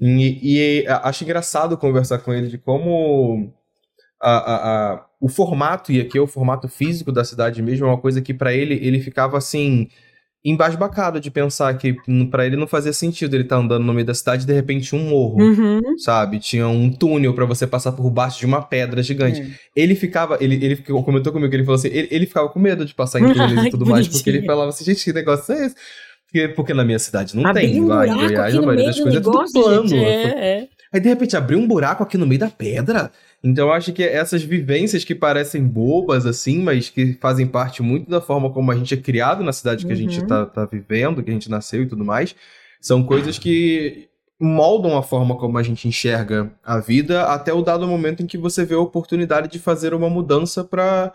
[0.00, 3.52] E, e acho engraçado conversar com ele de como
[4.20, 7.88] a, a, a, o formato, e aqui é o formato físico da cidade mesmo, é
[7.88, 9.86] uma coisa que para ele, ele ficava assim
[10.44, 11.94] embasbacado de pensar que
[12.28, 14.52] para ele não fazia sentido ele estar tá andando no meio da cidade e de
[14.52, 15.96] repente um morro, uhum.
[15.96, 16.40] sabe?
[16.40, 19.40] Tinha um túnel para você passar por baixo de uma pedra gigante.
[19.40, 19.46] É.
[19.76, 22.84] Ele ficava, ele, ele comentou comigo que ele falou assim, ele, ele ficava com medo
[22.84, 25.66] de passar em túneis e tudo mais, porque ele falava assim, gente, que negócio é
[25.66, 25.76] esse?
[26.26, 29.24] Porque, porque na minha cidade não Abrir tem, um em Goiás, a maioria das coisas
[29.24, 29.86] negócio, é tudo plano.
[29.86, 30.68] Gente, é, é.
[30.92, 33.10] Aí de repente abriu um buraco aqui no meio da pedra.
[33.42, 38.10] Então eu acho que essas vivências que parecem bobas, assim, mas que fazem parte muito
[38.10, 39.98] da forma como a gente é criado na cidade que uhum.
[39.98, 40.26] a gente uhum.
[40.26, 42.36] tá, tá vivendo, que a gente nasceu e tudo mais,
[42.80, 47.86] são coisas que moldam a forma como a gente enxerga a vida até o dado
[47.86, 51.12] momento em que você vê a oportunidade de fazer uma mudança para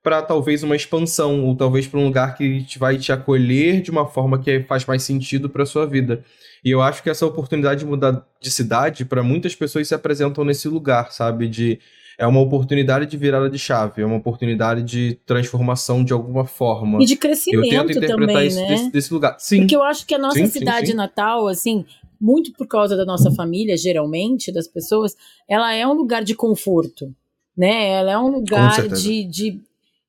[0.00, 3.90] para talvez uma expansão ou talvez para um lugar que te vai te acolher de
[3.90, 6.24] uma forma que faz mais sentido para sua vida.
[6.64, 10.44] E eu acho que essa oportunidade de mudar de cidade, para muitas pessoas se apresentam
[10.44, 11.48] nesse lugar, sabe?
[11.48, 11.78] De
[12.18, 17.00] é uma oportunidade de virada de chave, é uma oportunidade de transformação de alguma forma.
[17.00, 18.68] E de crescimento eu tento interpretar também, isso né?
[18.68, 19.36] desse, desse, lugar.
[19.38, 19.60] Sim.
[19.60, 20.96] Porque eu acho que a nossa sim, cidade sim, sim.
[20.96, 21.86] natal, assim,
[22.20, 25.16] muito por causa da nossa família, geralmente, das pessoas,
[25.48, 27.14] ela é um lugar de conforto,
[27.56, 27.88] né?
[27.90, 29.60] Ela é um lugar de, de...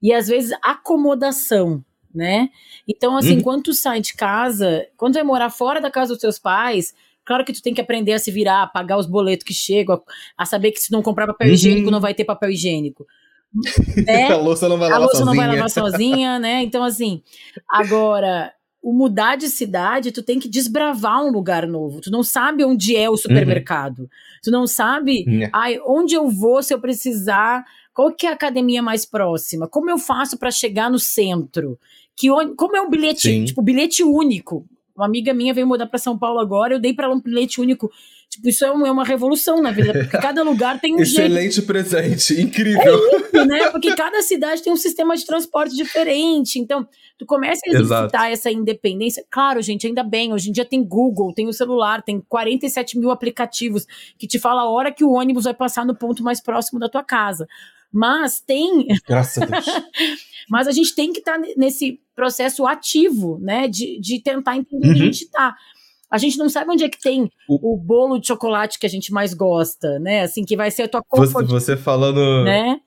[0.02, 1.84] E às vezes acomodação,
[2.14, 2.50] né?
[2.88, 3.42] Então, assim, uhum.
[3.42, 6.94] quando tu sai de casa, quando tu vai morar fora da casa dos teus pais,
[7.26, 9.96] claro que tu tem que aprender a se virar, a pagar os boletos que chegam,
[9.96, 11.54] a, a saber que se não comprar papel uhum.
[11.54, 13.06] higiênico, não vai ter papel higiênico.
[14.06, 14.32] Né?
[14.32, 14.96] a louça não vai lavar sozinha.
[14.96, 15.26] A louça sozinha.
[15.26, 16.62] não vai lavar sozinha, né?
[16.62, 17.24] Então, assim,
[17.68, 22.00] agora, o mudar de cidade, tu tem que desbravar um lugar novo.
[22.00, 24.02] Tu não sabe onde é o supermercado.
[24.02, 24.08] Uhum.
[24.44, 25.50] Tu não sabe uhum.
[25.52, 27.66] ai, onde eu vou se eu precisar
[28.00, 29.68] qual que é a academia mais próxima?
[29.68, 31.78] Como eu faço para chegar no centro?
[32.20, 32.28] Que,
[32.58, 33.46] como é um bilhete, Sim.
[33.46, 34.66] tipo, bilhete único?
[34.94, 37.62] Uma amiga minha veio mudar para São Paulo agora, eu dei para ela um bilhete
[37.62, 37.90] único.
[38.30, 41.56] Tipo, isso é, um, é, uma revolução na vida, porque cada lugar tem um Excelente
[41.56, 41.66] jeito.
[41.66, 43.00] presente, incrível.
[43.14, 43.70] É isso, né?
[43.72, 46.60] Porque cada cidade tem um sistema de transporte diferente.
[46.60, 46.86] Então,
[47.18, 49.26] tu começa a exercitar essa independência.
[49.32, 53.10] Claro, gente, ainda bem, hoje em dia tem Google, tem o celular, tem 47 mil
[53.10, 56.80] aplicativos que te fala a hora que o ônibus vai passar no ponto mais próximo
[56.80, 57.48] da tua casa.
[57.92, 58.88] Mas tem.
[59.08, 59.66] Graças a Deus.
[60.50, 63.68] Mas a gente tem que estar tá nesse processo ativo, né?
[63.70, 64.92] De, de tentar entender uhum.
[64.92, 65.14] onde a uhum.
[65.14, 65.56] gente está.
[66.12, 68.90] A gente não sabe onde é que tem o, o, bolo de chocolate que a
[68.90, 70.24] gente mais gosta, né?
[70.24, 72.44] Assim, que vai ser a tua comfort, Você, você falando.
[72.44, 72.80] Né?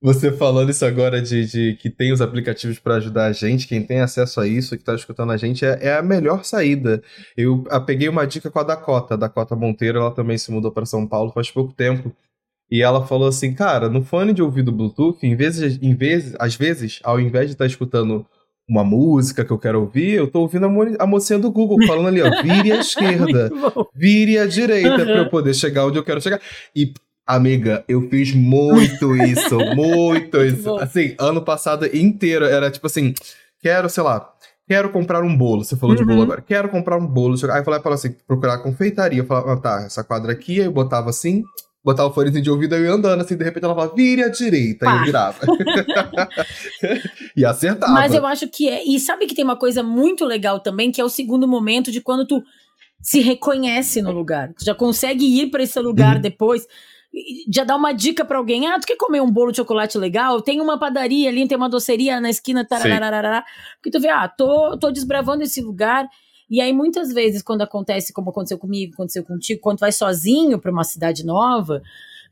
[0.00, 3.84] Você falando isso agora de, de que tem os aplicativos para ajudar a gente, quem
[3.84, 7.02] tem acesso a isso, que está escutando a gente, é, é, a melhor saída.
[7.36, 10.70] Eu a, peguei uma dica com a Dakota, a Dakota Monteiro, ela também se mudou
[10.70, 12.14] para São Paulo faz pouco tempo.
[12.70, 16.54] E ela falou assim, cara, no fone de ouvido Bluetooth, em vez, em vez, às
[16.54, 18.26] vezes, ao invés de estar tá escutando
[18.68, 21.78] uma música que eu quero ouvir, eu tô ouvindo a, mo a mocinha do Google
[21.86, 23.50] falando ali, ó, vire à esquerda,
[23.94, 25.04] vire à direita uhum.
[25.04, 26.40] para eu poder chegar onde eu quero chegar.
[26.76, 26.92] E
[27.28, 30.76] Amiga, eu fiz muito isso, muito isso.
[30.76, 33.12] Assim, ano passado inteiro era tipo assim,
[33.60, 34.32] quero, sei lá,
[34.66, 35.62] quero comprar um bolo.
[35.62, 36.00] Você falou uhum.
[36.00, 36.24] de bolo uhum.
[36.24, 36.40] agora.
[36.40, 37.34] Quero comprar um bolo.
[37.52, 39.18] Aí eu falei, assim, procurar confeitaria.
[39.18, 41.44] Eu falava, ah, tá, essa quadra aqui, aí eu botava assim,
[41.88, 44.22] botava o fone de ouvido e eu ia andando, assim, de repente ela falava, vire
[44.22, 44.94] à direita, Pá.
[44.94, 45.38] e eu virava.
[47.34, 47.92] e acertava.
[47.92, 48.84] Mas eu acho que é.
[48.84, 52.02] E sabe que tem uma coisa muito legal também, que é o segundo momento de
[52.02, 52.42] quando tu
[53.00, 54.52] se reconhece no lugar.
[54.58, 56.20] Tu já consegue ir para esse lugar uhum.
[56.20, 56.66] depois.
[57.50, 58.66] Já dá uma dica para alguém.
[58.66, 60.42] Ah, tu quer comer um bolo de chocolate legal?
[60.42, 62.66] Tem uma padaria ali, tem uma doceria na esquina.
[62.66, 63.42] Tarararara,
[63.76, 66.06] porque tu vê, ah, tô, tô desbravando esse lugar.
[66.50, 70.58] E aí, muitas vezes, quando acontece, como aconteceu comigo, aconteceu contigo, quando tu vai sozinho
[70.58, 71.82] para uma cidade nova,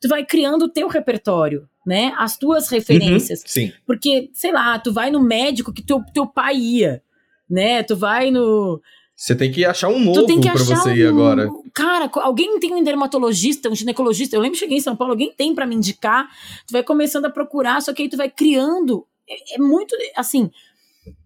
[0.01, 2.13] tu vai criando o teu repertório, né?
[2.17, 3.41] As tuas referências.
[3.41, 3.73] Uhum, sim.
[3.87, 7.03] Porque, sei lá, tu vai no médico que teu, teu pai ia,
[7.49, 7.83] né?
[7.83, 8.81] Tu vai no.
[9.15, 10.95] Você tem que achar um novo para você um...
[10.95, 11.49] ir agora.
[11.73, 14.37] Cara, alguém tem um dermatologista, um ginecologista.
[14.37, 16.29] Eu lembro que cheguei em São Paulo, alguém tem para me indicar.
[16.67, 19.07] Tu vai começando a procurar, só que aí tu vai criando.
[19.29, 20.51] É, é muito assim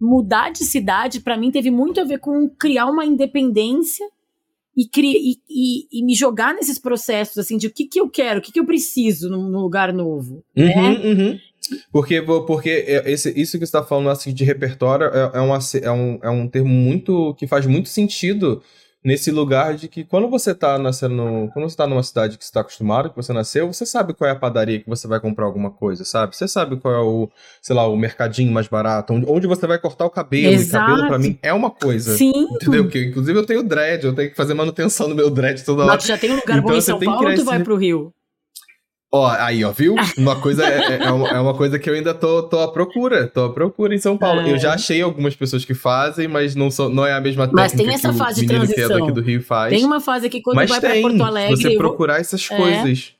[0.01, 4.07] mudar de cidade, para mim, teve muito a ver com criar uma independência
[4.77, 8.40] e, e, e, e, me jogar nesses processos, assim, de o que, que eu quero,
[8.40, 10.45] o que, que eu preciso num, num lugar novo.
[10.57, 11.01] Uhum, né?
[11.05, 11.38] uhum.
[11.93, 15.59] Porque, porque é, esse, isso que você está falando assim, de repertório é, é, uma,
[15.83, 18.62] é, um, é um termo muito que faz muito sentido
[19.05, 22.53] nesse lugar de que quando você tá nascendo, quando você tá numa cidade que você
[22.53, 25.47] tá acostumado, que você nasceu, você sabe qual é a padaria que você vai comprar
[25.47, 26.37] alguma coisa, sabe?
[26.37, 27.29] Você sabe qual é o,
[27.63, 30.85] sei lá, o mercadinho mais barato, onde, você vai cortar o cabelo, Exato.
[30.85, 32.17] e cabelo para mim é uma coisa.
[32.17, 32.49] Sim.
[32.53, 32.85] Entendeu?
[32.85, 35.95] Porque, inclusive eu tenho dread, eu tenho que fazer manutenção no meu dread toda hora.
[35.95, 38.13] Mas já tem um lugar então, bom em São Paulo ou tu vai pro Rio?
[39.12, 39.96] Ó, aí, ó, viu?
[40.16, 42.73] Uma coisa é, é, é, uma, é, uma, coisa que eu ainda tô, tô à
[42.73, 43.27] procura.
[43.27, 44.40] Tô à procura em São Paulo.
[44.42, 44.53] É.
[44.53, 47.62] Eu já achei algumas pessoas que fazem, mas não, são, não é a mesma técnica
[47.62, 49.03] mas tem essa que fase de transição.
[49.03, 49.75] aqui do Rio faz.
[49.75, 51.57] Tem uma fase que quando mas vai tem, pra Porto Alegre...
[51.57, 52.57] você procurar essas é.
[52.57, 53.14] coisas.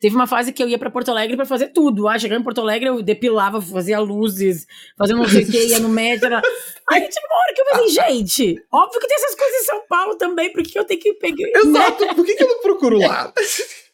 [0.00, 2.08] Teve uma fase que eu ia para Porto Alegre para fazer tudo.
[2.08, 5.78] Ah, chegando em Porto Alegre, eu depilava, fazia luzes, fazia não sei o que, ia
[5.78, 6.24] no médico.
[6.24, 6.40] Era...
[6.90, 9.82] Aí tinha uma hora que eu falei, gente, óbvio que tem essas coisas em São
[9.86, 11.60] Paulo também, por que eu tenho que pegar.
[11.60, 13.30] Exato, por que, que eu não procuro lá?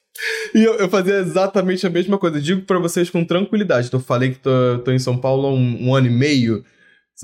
[0.55, 2.41] E eu, eu, fazia exatamente a mesma coisa.
[2.41, 3.89] Digo para vocês com tranquilidade.
[3.89, 4.51] Então, eu falei que tô,
[4.85, 6.65] tô em São Paulo há um, um, ano e meio.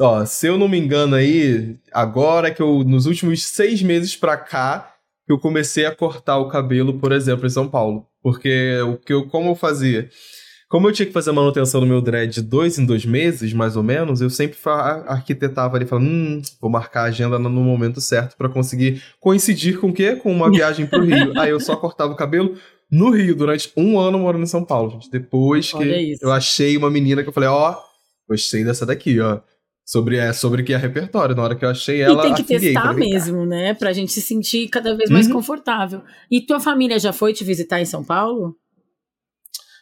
[0.00, 4.36] Ó, se eu não me engano aí, agora que eu, nos últimos seis meses pra
[4.36, 4.94] cá,
[5.28, 8.06] eu comecei a cortar o cabelo, por exemplo, em São Paulo.
[8.22, 10.08] Porque o que eu, como eu fazia?
[10.72, 13.52] Como eu tinha que fazer a manutenção no meu dread de dois em dois meses,
[13.52, 14.58] mais ou menos, eu sempre
[15.06, 19.88] arquitetava ali, falando, hum, vou marcar a agenda no momento certo para conseguir coincidir com
[19.88, 20.16] o quê?
[20.16, 21.32] Com uma viagem pro Rio.
[21.38, 22.56] Aí eu só cortava o cabelo
[22.92, 25.10] no Rio durante um ano morando em São Paulo, gente.
[25.10, 27.74] Depois que eu achei uma menina que eu falei, ó,
[28.28, 29.40] gostei dessa daqui, ó.
[29.84, 31.34] Sobre, é, sobre que é repertório.
[31.34, 32.20] Na hora que eu achei ela.
[32.20, 33.74] E tem que testar mesmo, né?
[33.74, 35.32] Pra gente se sentir cada vez mais uhum.
[35.32, 36.02] confortável.
[36.30, 38.54] E tua família já foi te visitar em São Paulo?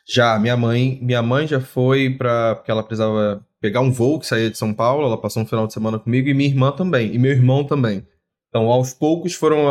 [0.08, 4.26] Já, minha mãe, minha mãe já foi para porque ela precisava pegar um voo que
[4.26, 7.14] saía de São Paulo, ela passou um final de semana comigo e minha irmã também,
[7.14, 8.04] e meu irmão também.
[8.50, 9.66] Então, aos poucos foram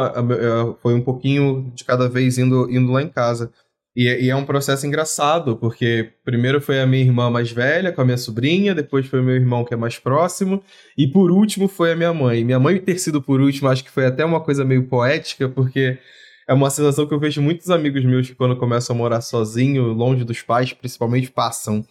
[0.82, 3.52] foi um pouquinho de cada vez indo indo lá em casa.
[3.96, 8.02] E, e, é um processo engraçado, porque primeiro foi a minha irmã mais velha com
[8.02, 10.64] a minha sobrinha, depois foi o meu irmão que é mais próximo,
[10.98, 12.46] e por último foi a minha mãe.
[12.46, 15.98] Minha mãe ter sido por último, acho que foi até uma coisa meio poética, porque
[16.48, 19.92] é uma sensação que eu vejo muitos amigos meus que quando começam a morar sozinho,
[19.94, 21.86] longe dos pais, principalmente, passam.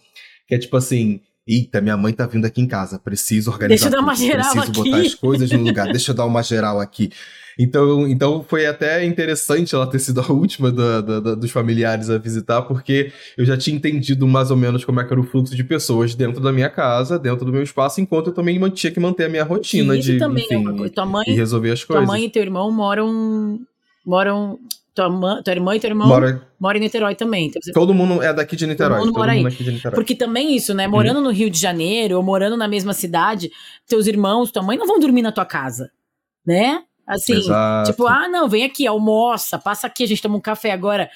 [0.46, 3.86] Que é tipo assim, Eita, minha mãe tá vindo aqui em casa, preciso organizar Deixa
[3.86, 4.90] eu dar uma tudo, geral preciso aqui.
[4.90, 7.10] botar as coisas no lugar, deixa eu dar uma geral aqui.
[7.58, 12.08] Então, então foi até interessante ela ter sido a última da, da, da, dos familiares
[12.10, 15.24] a visitar, porque eu já tinha entendido mais ou menos como é que era o
[15.24, 18.92] fluxo de pessoas dentro da minha casa, dentro do meu espaço, enquanto eu também tinha
[18.92, 20.88] que manter a minha rotina de também enfim, é uma...
[20.90, 22.04] tua mãe, e resolver as coisas.
[22.04, 23.58] Tua mãe e teu irmão moram
[24.06, 24.58] moram
[24.94, 27.46] tua, mãe, tua irmã e teu irmão mora, mora em Niterói também.
[27.46, 27.72] Então você...
[27.72, 28.98] Todo mundo é daqui de Niterói.
[28.98, 29.72] Todo mundo todo mora mundo aí.
[29.72, 29.94] Niterói.
[29.94, 30.86] Porque também isso, né?
[30.86, 31.24] Morando hum.
[31.24, 33.50] no Rio de Janeiro ou morando na mesma cidade,
[33.86, 35.90] teus irmãos, tua mãe não vão dormir na tua casa,
[36.46, 36.82] né?
[37.06, 37.90] Assim, Exato.
[37.90, 41.08] tipo, ah, não, vem aqui, almoça, passa aqui, a gente toma um café agora.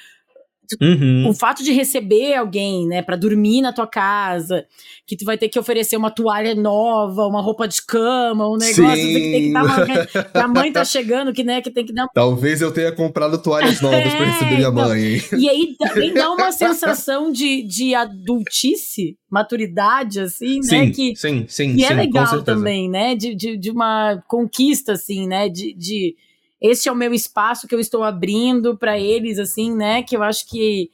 [0.81, 1.29] Uhum.
[1.29, 4.65] O fato de receber alguém, né, para dormir na tua casa,
[5.07, 8.97] que tu vai ter que oferecer uma toalha nova, uma roupa de cama, um negócio
[8.97, 9.15] Sim.
[9.15, 9.93] que tem que dar uma, que
[10.39, 13.81] a mãe tá chegando, que né, que tem que dar Talvez eu tenha comprado toalhas
[13.83, 15.03] novas é, para receber minha então, mãe.
[15.03, 15.23] Hein?
[15.39, 21.45] E aí também dá uma sensação de, de adultice, maturidade assim, né, sim, que sim,
[21.49, 26.15] sim, e é legal também, né, de, de, de uma conquista assim, né, de, de
[26.63, 30.03] esse é o meu espaço que eu estou abrindo para eles, assim, né?
[30.03, 30.91] Que eu acho que,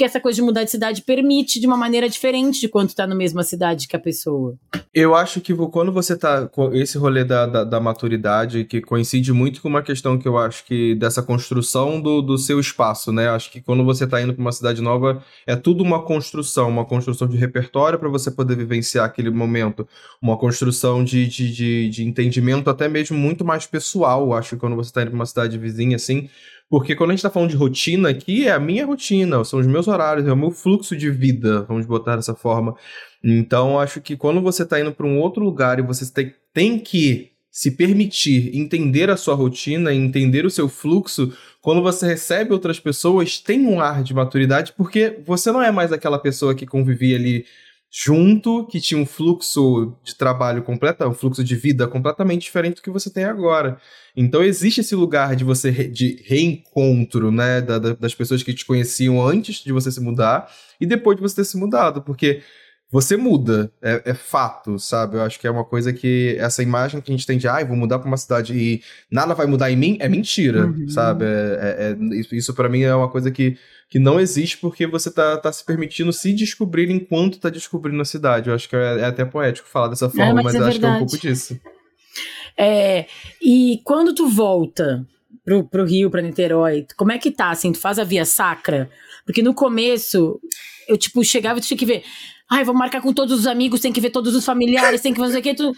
[0.00, 3.06] que, essa coisa de mudar de cidade permite de uma maneira diferente de quando tá
[3.06, 4.54] na mesma cidade que a pessoa.
[4.94, 9.30] Eu acho que quando você tá com esse rolê da, da, da, maturidade, que coincide
[9.30, 13.28] muito com uma questão que eu acho que dessa construção do, do seu espaço, né?
[13.28, 16.86] Acho que quando você tá indo para uma cidade nova, é tudo uma construção, uma
[16.86, 19.86] construção de repertório para você poder vivenciar aquele momento,
[20.20, 24.76] uma construção de, de, de, de entendimento até mesmo muito mais pessoal, acho que quando
[24.76, 26.28] você tá indo para uma cidade vizinha, assim,
[26.70, 29.66] porque quando a gente tá falando de rotina aqui, é a minha rotina, são os
[29.66, 32.76] meus horários, é o meu fluxo de vida, vamos botar dessa forma.
[33.24, 36.78] Então, acho que quando você está indo para um outro lugar e você tem, tem
[36.78, 42.78] que se permitir entender a sua rotina, entender o seu fluxo, quando você recebe outras
[42.78, 47.16] pessoas, tem um ar de maturidade, porque você não é mais aquela pessoa que convivia
[47.16, 47.44] ali
[47.90, 52.82] junto, que tinha um fluxo de trabalho completo, um fluxo de vida completamente diferente do
[52.82, 53.78] que você tem agora.
[54.16, 58.64] Então existe esse lugar de você de reencontro, né, da, da, das pessoas que te
[58.64, 60.48] conheciam antes de você se mudar
[60.80, 62.42] e depois de você ter se mudado, porque
[62.90, 65.16] você muda, é, é, fato, sabe?
[65.16, 67.64] Eu acho que é uma coisa que essa imagem que a gente tem de, ah,
[67.64, 70.88] vou mudar para uma cidade e nada vai mudar em mim, é mentira, uhum.
[70.88, 71.24] sabe?
[71.24, 73.56] É, é, é isso, para mim é uma coisa que,
[73.88, 78.04] que não existe porque você tá, tá se permitindo se descobrir enquanto tá descobrindo a
[78.04, 78.48] cidade.
[78.48, 80.86] Eu acho que é, é até poético falar dessa é, forma, mas, mas acho que
[80.86, 81.60] é um pouco disso.
[82.58, 83.06] É,
[83.40, 85.06] e quando tu volta
[85.44, 87.70] pro, pro Rio, pra Niterói, como é que tá, assim?
[87.70, 88.90] Tu faz a via sacra?
[89.24, 90.40] Porque no começo,
[90.88, 92.02] eu, tipo, chegava e tu tinha que ver
[92.52, 95.20] Ai, vou marcar com todos os amigos, tem que ver todos os familiares, tem que
[95.20, 95.54] fazer o que.
[95.54, 95.72] Tu...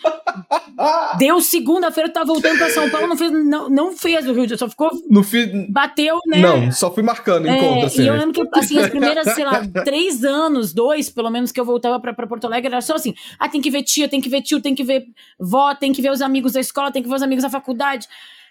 [1.18, 4.46] Deu segunda-feira, tu tá voltando pra São Paulo, não fez, não, não fez o Rio
[4.46, 4.90] de Janeiro, só ficou.
[5.10, 5.66] No fi...
[5.68, 6.38] Bateu, né?
[6.38, 8.04] Não, só fui marcando é, encontro, assim.
[8.04, 11.60] E eu lembro que, assim, as primeiras, sei lá, três anos, dois, pelo menos, que
[11.60, 14.22] eu voltava pra, pra Porto Alegre, era só assim: ah, tem que ver tia, tem
[14.22, 15.04] que ver tio, tem que ver
[15.38, 18.08] vó, tem que ver os amigos da escola, tem que ver os amigos da faculdade,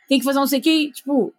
[0.07, 0.91] tem que fazer não sei o que.
[0.91, 1.33] Tipo,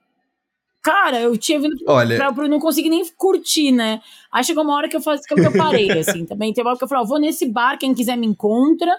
[0.83, 2.17] Cara, eu tinha vindo Olha...
[2.17, 4.01] pra, pra, não conseguir nem curtir, né?
[4.33, 6.53] Aí chegou uma hora que eu, faz, que eu parei, assim, também.
[6.53, 8.99] Tem uma hora que eu falei, ó, vou nesse bar, quem quiser me encontra.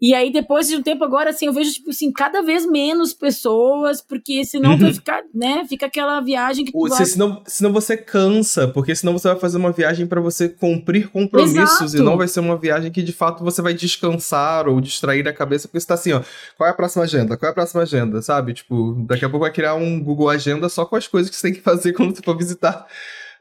[0.00, 3.12] E aí, depois de um tempo agora, assim, eu vejo, tipo assim, cada vez menos
[3.12, 4.78] pessoas, porque senão uhum.
[4.78, 5.64] vai ficar, né?
[5.68, 7.06] Fica aquela viagem que tu você, vai...
[7.06, 11.80] senão, senão você cansa, porque senão você vai fazer uma viagem para você cumprir compromissos
[11.80, 11.96] Exato.
[11.96, 15.32] e não vai ser uma viagem que de fato você vai descansar ou distrair a
[15.32, 16.22] cabeça, porque você tá assim, ó,
[16.56, 17.36] qual é a próxima agenda?
[17.36, 18.22] Qual é a próxima agenda?
[18.22, 18.54] Sabe?
[18.54, 21.48] Tipo, daqui a pouco vai criar um Google Agenda só com as coisas que você
[21.48, 22.86] tem que fazer quando você for visitar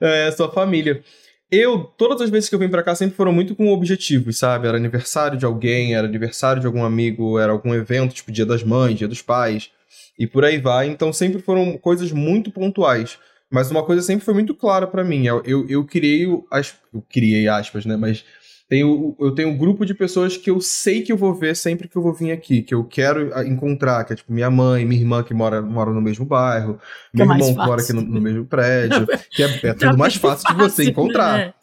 [0.01, 1.03] é, a sua família.
[1.49, 4.67] Eu, todas as vezes que eu vim para cá, sempre foram muito com objetivos, sabe?
[4.67, 8.63] Era aniversário de alguém, era aniversário de algum amigo, era algum evento, tipo Dia das
[8.63, 9.71] Mães, Dia dos Pais,
[10.19, 10.87] e por aí vai.
[10.87, 13.17] Então sempre foram coisas muito pontuais.
[13.49, 15.25] Mas uma coisa sempre foi muito clara para mim.
[15.25, 16.75] Eu, eu, eu criei as.
[16.93, 17.95] Eu criei aspas, né?
[17.95, 18.25] Mas
[18.69, 21.87] tenho, eu tenho um grupo de pessoas que eu sei que eu vou ver sempre
[21.87, 24.85] que eu vou vir aqui, que eu quero ah, encontrar, que é tipo minha mãe,
[24.85, 26.79] minha irmã que mora, mora no mesmo bairro,
[27.13, 30.15] meu é irmão que mora aqui no, no mesmo prédio, que é, é tudo mais
[30.15, 31.37] fácil de você encontrar.
[31.37, 31.53] Né?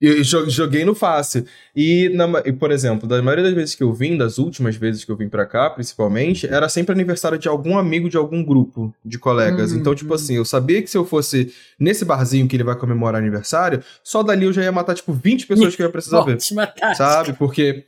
[0.00, 1.44] Eu joguei no fácil.
[1.76, 5.04] E, na, e, por exemplo, da maioria das vezes que eu vim, das últimas vezes
[5.04, 8.94] que eu vim para cá, principalmente, era sempre aniversário de algum amigo de algum grupo
[9.04, 9.72] de colegas.
[9.72, 9.78] Uhum.
[9.78, 13.20] Então, tipo assim, eu sabia que se eu fosse nesse barzinho que ele vai comemorar
[13.20, 16.38] aniversário, só dali eu já ia matar, tipo, 20 pessoas que eu ia precisar ver.
[16.80, 16.94] Tática.
[16.94, 17.32] Sabe?
[17.34, 17.84] Porque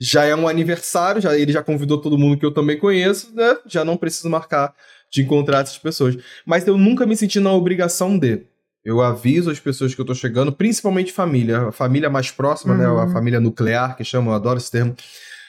[0.00, 3.56] já é um aniversário, já ele já convidou todo mundo que eu também conheço, né?
[3.68, 4.74] Já não preciso marcar
[5.12, 6.16] de encontrar essas pessoas.
[6.44, 8.42] Mas eu nunca me senti na obrigação de.
[8.84, 11.68] Eu aviso as pessoas que eu tô chegando, principalmente família.
[11.68, 12.80] A família mais próxima, uhum.
[12.80, 12.86] né?
[12.86, 13.12] A uhum.
[13.12, 14.94] família nuclear, que chamam, eu adoro esse termo.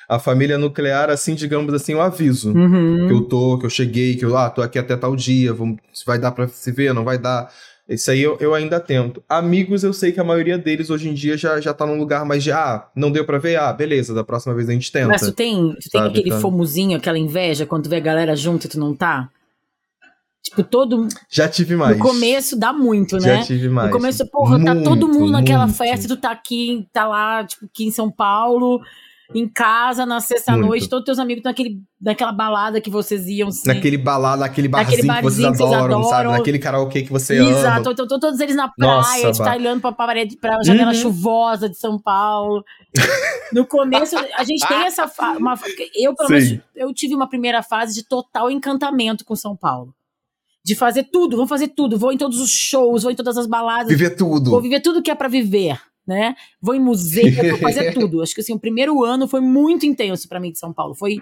[0.08, 3.08] A família nuclear, assim, digamos assim, eu aviso uhum.
[3.08, 5.78] que eu tô, que eu cheguei, que eu ah, tô aqui até tal dia, vamos,
[6.06, 7.50] vai dar pra se ver, não vai dar.
[7.88, 9.24] Isso aí eu, eu ainda tento.
[9.28, 12.26] Amigos, eu sei que a maioria deles hoje em dia já, já tá num lugar
[12.26, 13.58] mais de, ah, não deu pra ver?
[13.58, 15.08] Ah, beleza, da próxima vez a gente tenta.
[15.08, 16.42] Mas tu tem, tu tem aquele então...
[16.42, 19.30] fomozinho, aquela inveja, quando tu vê a galera junto e tu não tá?
[20.44, 21.08] Tipo, todo.
[21.30, 21.98] Já tive mais.
[21.98, 23.38] No começo dá muito, né?
[23.38, 23.90] Já tive mais.
[23.90, 25.78] No começo, porra, muito, tá todo mundo naquela muito.
[25.78, 28.82] festa e tu tá aqui, tá lá, tipo, aqui em São Paulo,
[29.34, 33.48] em casa, na sexta-noite, todos teus amigos naquele, naquela balada que vocês iam.
[33.48, 36.38] Assim, naquele balada, naquele barzinho, naquele barzinho que, vocês, que adoram, vocês adoram, sabe?
[36.38, 37.50] Naquele karaokê que você Exato.
[37.50, 37.60] ama.
[37.60, 40.98] Exato, então, todos eles na praia, Nossa, tipo, tá olhando pra parede, pra janela uhum.
[40.98, 42.66] chuvosa de São Paulo.
[43.54, 45.40] no começo, a gente tem essa fase.
[45.96, 49.96] Eu, pelo menos, eu tive uma primeira fase de total encantamento com São Paulo
[50.64, 53.46] de fazer tudo, vou fazer tudo, vou em todos os shows, vou em todas as
[53.46, 53.90] baladas.
[53.90, 54.50] Viver tudo.
[54.50, 56.36] Vou viver tudo que é para viver, né?
[56.62, 58.22] Vou em museu, vou fazer tudo.
[58.22, 61.18] Acho que assim, o primeiro ano foi muito intenso para mim de São Paulo, foi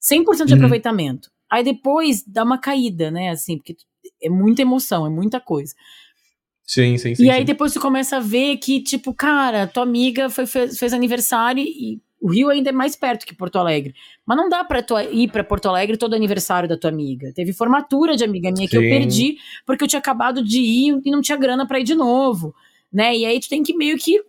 [0.00, 0.58] 100% de uhum.
[0.58, 1.30] aproveitamento.
[1.50, 3.76] Aí depois dá uma caída, né, assim, porque
[4.22, 5.74] é muita emoção, é muita coisa.
[6.64, 7.24] Sim, sim, sim.
[7.24, 7.44] E aí sim.
[7.44, 12.00] depois tu começa a ver que, tipo, cara, tua amiga foi, fez, fez aniversário e
[12.20, 13.94] o Rio ainda é mais perto que Porto Alegre.
[14.26, 17.32] Mas não dá para ir para Porto Alegre todo aniversário da tua amiga.
[17.34, 18.70] Teve formatura de amiga minha Sim.
[18.70, 21.84] que eu perdi porque eu tinha acabado de ir e não tinha grana para ir
[21.84, 22.54] de novo,
[22.92, 23.16] né?
[23.16, 24.22] E aí tu tem que meio que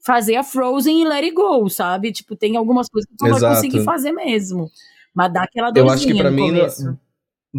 [0.00, 2.12] fazer a Frozen e let it go, sabe?
[2.12, 4.70] Tipo, tem algumas coisas que tu não vai conseguir fazer mesmo.
[5.14, 6.98] Mas dá aquela dorzinha Eu acho que para mim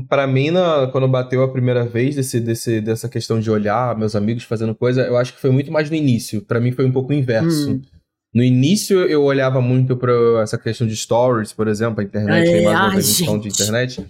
[0.07, 4.15] para mim, na, quando bateu a primeira vez desse, desse, dessa questão de olhar meus
[4.15, 6.41] amigos fazendo coisa, eu acho que foi muito mais no início.
[6.41, 7.71] Para mim foi um pouco o inverso.
[7.71, 7.81] Hum.
[8.33, 12.53] No início eu olhava muito para essa questão de stories, por exemplo, a internet, é,
[12.53, 14.05] a imagem de internet.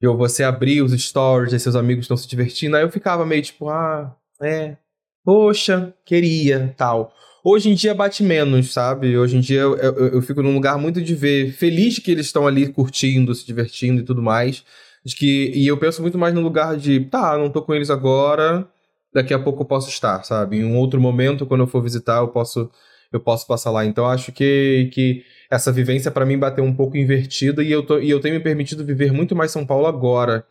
[0.00, 3.42] Eu, você abrir os stories, aí seus amigos estão se divertindo, aí eu ficava meio
[3.42, 4.76] tipo, ah, é,
[5.24, 7.12] poxa, queria, tal.
[7.44, 9.16] Hoje em dia bate menos, sabe?
[9.16, 12.26] Hoje em dia eu, eu, eu fico num lugar muito de ver, feliz que eles
[12.26, 14.64] estão ali curtindo, se divertindo e tudo mais.
[15.04, 17.90] De que, e eu penso muito mais no lugar de, tá, não tô com eles
[17.90, 18.66] agora,
[19.12, 20.58] daqui a pouco eu posso estar, sabe?
[20.58, 22.70] Em um outro momento, quando eu for visitar, eu posso
[23.12, 23.84] eu posso passar lá.
[23.84, 27.98] Então acho que, que essa vivência para mim bateu um pouco invertida e eu, tô,
[27.98, 30.44] e eu tenho me permitido viver muito mais São Paulo agora.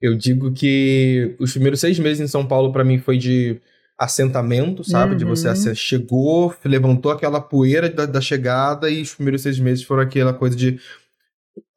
[0.00, 3.60] Eu digo que os primeiros seis meses em São Paulo para mim foi de
[3.98, 5.12] assentamento, sabe?
[5.12, 5.18] Uhum.
[5.18, 5.74] De você uhum.
[5.74, 10.56] chegou, levantou aquela poeira da, da chegada e os primeiros seis meses foram aquela coisa
[10.56, 10.78] de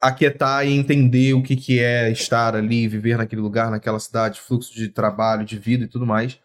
[0.00, 4.74] aquietar e entender o que, que é estar ali, viver naquele lugar, naquela cidade, fluxo
[4.74, 6.38] de trabalho, de vida e tudo mais.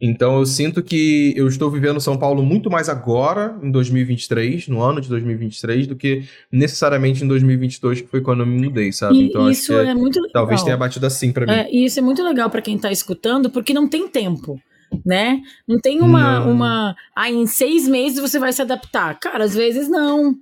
[0.00, 4.82] Então eu sinto que eu estou vivendo São Paulo muito mais agora, em 2023, no
[4.82, 9.16] ano de 2023, do que necessariamente em 2022, que foi quando eu me mudei, sabe?
[9.16, 10.32] E então isso é muito legal.
[10.32, 11.52] Talvez tenha batido assim para mim.
[11.52, 14.60] É, e isso é muito legal para quem tá escutando, porque não tem tempo.
[15.04, 15.40] Né?
[15.66, 16.52] Não tem uma, não.
[16.52, 16.96] uma.
[17.14, 19.18] Ah, em seis meses você vai se adaptar.
[19.18, 20.34] Cara, às vezes não.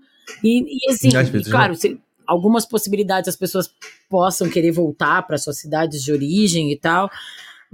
[0.42, 3.70] E, e assim, e, claro, se, algumas possibilidades as pessoas
[4.08, 7.10] possam querer voltar para suas cidades de origem e tal.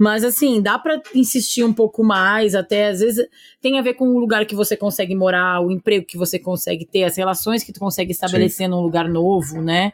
[0.01, 3.23] Mas assim, dá para insistir um pouco mais, até às vezes
[3.61, 6.87] tem a ver com o lugar que você consegue morar, o emprego que você consegue
[6.87, 8.71] ter, as relações que tu consegue estabelecer Sim.
[8.71, 9.93] num lugar novo, né?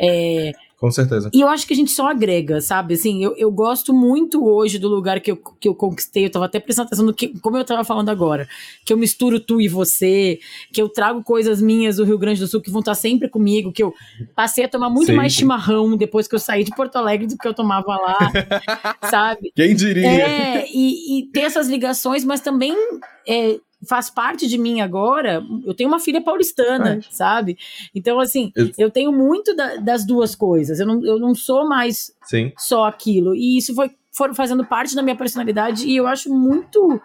[0.00, 0.52] É,
[0.84, 1.30] Com certeza.
[1.32, 2.92] E eu acho que a gente só agrega, sabe?
[2.92, 6.26] Assim, eu, eu gosto muito hoje do lugar que eu, que eu conquistei.
[6.26, 8.46] Eu tava até prestando atenção no que, como eu tava falando agora.
[8.84, 10.38] Que eu misturo tu e você,
[10.70, 13.72] que eu trago coisas minhas do Rio Grande do Sul que vão estar sempre comigo,
[13.72, 13.94] que eu
[14.36, 17.38] passei a tomar muito sim, mais chimarrão depois que eu saí de Porto Alegre do
[17.38, 18.18] que eu tomava lá,
[19.08, 19.52] sabe?
[19.56, 20.06] Quem diria?
[20.06, 22.76] É, e, e ter essas ligações, mas também
[23.26, 23.58] é,
[23.88, 25.42] faz parte de mim agora.
[25.64, 27.56] Eu tenho uma filha paulistana, sabe?
[27.94, 30.80] Então, assim, eu, eu tenho muito da, das duas coisas.
[30.80, 32.52] Eu não, eu não sou mais Sim.
[32.56, 33.34] só aquilo.
[33.34, 37.00] E isso foi foram fazendo parte da minha personalidade e eu acho muito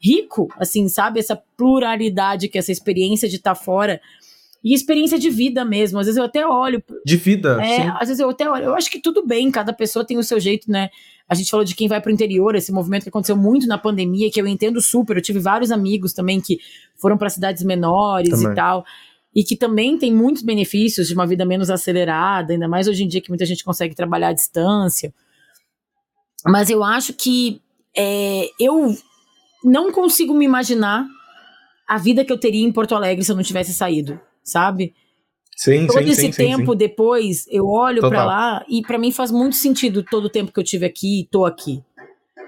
[0.00, 1.20] rico, assim, sabe?
[1.20, 4.00] Essa pluralidade que essa experiência de estar tá fora.
[4.62, 5.98] E experiência de vida mesmo.
[5.98, 6.82] Às vezes eu até olho.
[7.04, 7.62] De vida?
[7.62, 7.88] É, sim.
[8.00, 8.64] às vezes eu até olho.
[8.64, 10.88] Eu acho que tudo bem, cada pessoa tem o seu jeito, né?
[11.28, 13.78] A gente falou de quem vai para o interior, esse movimento que aconteceu muito na
[13.78, 15.16] pandemia, que eu entendo super.
[15.16, 16.58] Eu tive vários amigos também que
[16.96, 18.52] foram para cidades menores também.
[18.52, 18.84] e tal.
[19.34, 23.08] E que também tem muitos benefícios de uma vida menos acelerada, ainda mais hoje em
[23.08, 25.12] dia que muita gente consegue trabalhar à distância.
[26.46, 27.60] Mas eu acho que
[27.96, 28.94] é, eu
[29.64, 31.06] não consigo me imaginar
[31.88, 34.94] a vida que eu teria em Porto Alegre se eu não tivesse saído, sabe?
[35.56, 39.12] Sim, todo sim, esse sim, tempo sim, depois, eu olho para lá e para mim
[39.12, 41.82] faz muito sentido todo o tempo que eu tive aqui e tô aqui.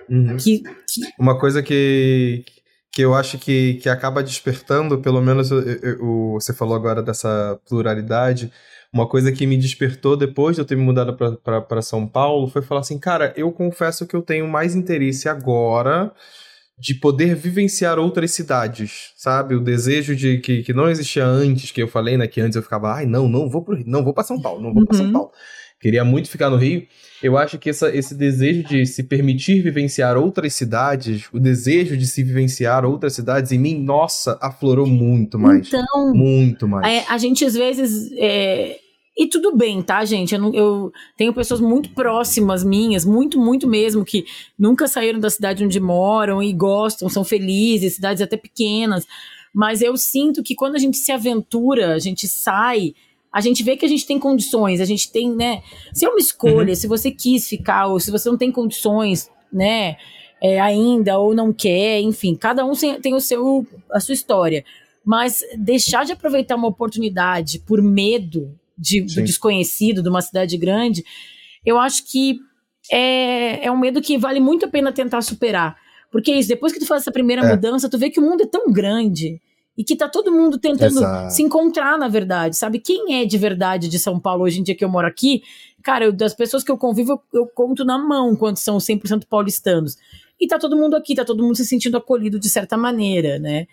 [0.09, 0.37] Uhum.
[0.37, 1.01] Que, que...
[1.19, 2.45] Uma coisa que,
[2.93, 7.61] que eu acho que, que acaba despertando, pelo menos eu, eu, você falou agora dessa
[7.69, 8.51] pluralidade,
[8.93, 12.63] uma coisa que me despertou depois de eu ter me mudado para São Paulo foi
[12.63, 16.13] falar assim, cara, eu confesso que eu tenho mais interesse agora
[16.79, 19.55] de poder vivenciar outras cidades, sabe?
[19.55, 22.27] O desejo de que, que não existia antes, que eu falei, né?
[22.27, 24.61] Que antes eu ficava, ai, não, não vou pro Rio, não vou para São Paulo,
[24.61, 24.87] não vou uhum.
[24.87, 25.31] para São Paulo.
[25.81, 26.87] Queria muito ficar no Rio.
[27.22, 32.07] Eu acho que essa, esse desejo de se permitir vivenciar outras cidades, o desejo de
[32.07, 35.68] se vivenciar outras cidades, em mim, nossa, aflorou muito mais.
[35.68, 36.87] Então, muito mais.
[36.87, 38.79] É, a gente às vezes é,
[39.17, 40.35] e tudo bem, tá, gente?
[40.35, 44.27] Eu, não, eu, tenho pessoas muito próximas minhas, muito, muito mesmo, que
[44.59, 49.07] nunca saíram da cidade onde moram e gostam, são felizes, cidades até pequenas.
[49.55, 52.95] Mas eu sinto que quando a gente se aventura, a gente sai,
[53.33, 55.62] a gente vê que a gente tem condições, a gente tem, né?
[55.95, 56.75] Se é uma escolha, uhum.
[56.75, 59.97] se você quis ficar, ou se você não tem condições, né?
[60.43, 64.62] É, ainda, ou não quer, enfim, cada um tem o seu, a sua história.
[65.03, 71.05] Mas deixar de aproveitar uma oportunidade por medo de, do desconhecido, de uma cidade grande,
[71.64, 72.39] eu acho que
[72.91, 75.77] é, é um medo que vale muito a pena tentar superar.
[76.11, 77.51] Porque é isso, depois que tu faz essa primeira é.
[77.51, 79.41] mudança, tu vê que o mundo é tão grande
[79.77, 81.33] e que tá todo mundo tentando Exato.
[81.33, 82.79] se encontrar na verdade, sabe?
[82.79, 85.43] Quem é de verdade de São Paulo hoje em dia que eu moro aqui?
[85.83, 89.24] Cara, eu, das pessoas que eu convivo, eu, eu conto na mão quando são 100%
[89.29, 89.97] paulistanos.
[90.41, 93.66] E tá todo mundo aqui, tá todo mundo se sentindo acolhido de certa maneira, né?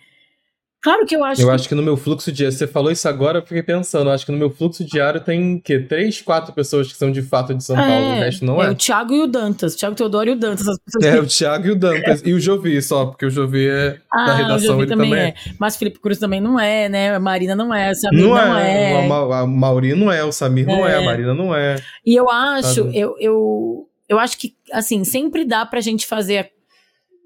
[0.84, 1.40] Claro que eu acho.
[1.40, 1.54] Eu que...
[1.54, 4.26] acho que no meu fluxo diário, você falou isso agora, eu fiquei pensando, eu acho
[4.26, 7.64] que no meu fluxo diário tem que três, quatro pessoas que são de fato de
[7.64, 8.66] São é, Paulo, o resto não é.
[8.66, 10.66] É o Thiago e o Dantas, o Thiago Teodoro e o Dantas.
[11.02, 11.18] É, que...
[11.20, 12.22] o Thiago e o Dantas.
[12.22, 15.28] e o Jovi só, porque o Jovi é ah, da redação, ele também, também é.
[15.28, 15.34] é.
[15.58, 17.14] Mas Felipe Cruz também não é, né?
[17.14, 19.06] A Marina não é, o Samir não, não é.
[19.06, 19.10] é.
[19.10, 21.04] A, a Mauri não é, o Samir não é, a é.
[21.06, 21.76] Marina não é.
[22.04, 26.50] E eu acho, eu, eu, eu acho que, assim, sempre dá pra gente fazer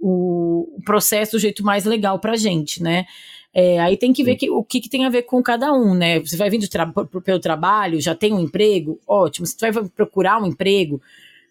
[0.00, 3.04] o processo do jeito mais legal pra gente, né?
[3.54, 5.94] É, aí tem que ver que, o que, que, tem a ver com cada um,
[5.94, 6.20] né?
[6.20, 6.86] Você vai vir tra
[7.24, 9.46] pelo trabalho, já tem um emprego, ótimo.
[9.46, 11.00] Se você vai procurar um emprego,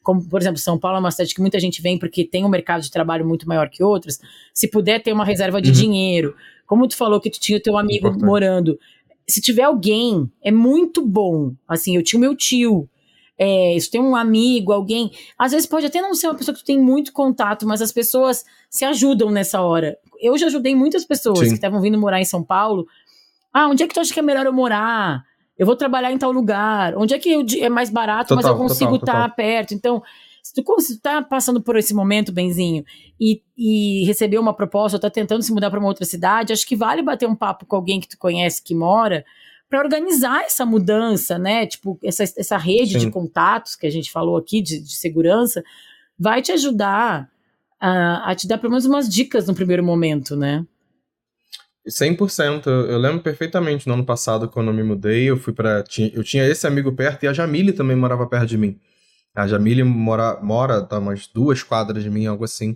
[0.04, 2.50] como por exemplo, São Paulo é uma cidade que muita gente vem porque tem um
[2.50, 4.20] mercado de trabalho muito maior que outras,
[4.54, 5.76] se puder ter uma reserva de uhum.
[5.76, 6.36] dinheiro,
[6.66, 8.26] como tu falou que tu tinha o teu amigo Importante.
[8.26, 8.80] morando,
[9.28, 11.54] se tiver alguém, é muito bom.
[11.68, 12.88] Assim, eu tinha o meu tio,
[13.38, 15.12] é, se tem um amigo, alguém.
[15.38, 17.92] Às vezes pode até não ser uma pessoa que tu tem muito contato, mas as
[17.92, 19.98] pessoas se ajudam nessa hora.
[20.20, 21.50] Eu já ajudei muitas pessoas Sim.
[21.50, 22.88] que estavam vindo morar em São Paulo.
[23.54, 25.24] Ah, onde é que tu acha que é melhor eu morar?
[25.58, 26.96] Eu vou trabalhar em tal lugar.
[26.98, 29.74] Onde é que eu, é mais barato, total, mas eu consigo estar tá perto?
[29.74, 30.02] Então,
[30.42, 32.84] se tu, se tu tá passando por esse momento, Benzinho,
[33.20, 36.66] e, e recebeu uma proposta, ou tá tentando se mudar para uma outra cidade, acho
[36.66, 39.26] que vale bater um papo com alguém que tu conhece que mora,
[39.70, 41.66] para organizar essa mudança, né?
[41.66, 43.06] Tipo, essa, essa rede Sim.
[43.06, 45.64] de contatos que a gente falou aqui, de, de segurança,
[46.18, 47.30] vai te ajudar
[47.80, 50.66] a, a, te dar pelo menos umas dicas no primeiro momento, né?
[51.88, 52.68] 100%.
[52.68, 56.46] Eu lembro perfeitamente no ano passado, quando eu me mudei, eu fui para Eu tinha
[56.46, 58.80] esse amigo perto e a Jamile também morava perto de mim.
[59.34, 62.76] A Jamile mora, mora tá umas duas quadras de mim, algo assim.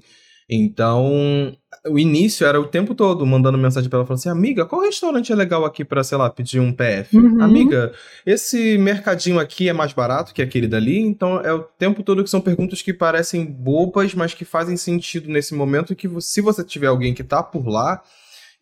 [0.54, 1.56] Então,
[1.88, 5.32] o início era o tempo todo mandando mensagem para ela, falando assim, amiga, qual restaurante
[5.32, 7.16] é legal aqui para sei lá, pedir um PF?
[7.16, 7.42] Uhum.
[7.42, 7.94] Amiga,
[8.26, 11.00] esse mercadinho aqui é mais barato que aquele dali?
[11.00, 15.30] Então, é o tempo todo que são perguntas que parecem bobas, mas que fazem sentido
[15.30, 18.02] nesse momento que se você tiver alguém que tá por lá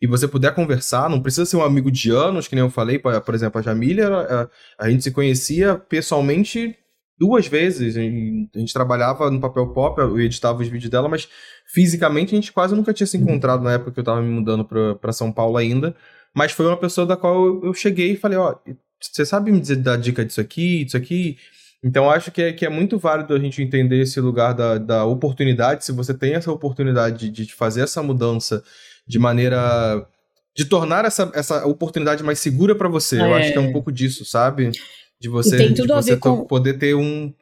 [0.00, 3.00] e você puder conversar, não precisa ser um amigo de anos, que nem eu falei,
[3.00, 4.08] por exemplo, a Jamília,
[4.78, 6.76] a gente se conhecia pessoalmente
[7.18, 7.98] duas vezes.
[7.98, 11.28] A gente trabalhava no papel pop, eu editava os vídeos dela, mas
[11.72, 13.24] fisicamente a gente quase nunca tinha se uhum.
[13.24, 15.94] encontrado na época que eu tava me mudando para São Paulo ainda.
[16.34, 19.60] Mas foi uma pessoa da qual eu cheguei e falei: Ó, oh, você sabe me
[19.60, 21.38] dizer da dica disso aqui, disso aqui?
[21.82, 25.04] Então acho que é, que é muito válido a gente entender esse lugar da, da
[25.04, 25.84] oportunidade.
[25.84, 28.62] Se você tem essa oportunidade de, de fazer essa mudança
[29.06, 30.06] de maneira.
[30.54, 33.18] de tornar essa, essa oportunidade mais segura para você.
[33.18, 33.22] É.
[33.22, 34.70] Eu acho que é um pouco disso, sabe?
[35.20, 36.44] De você, de você com...
[36.44, 37.32] poder ter um,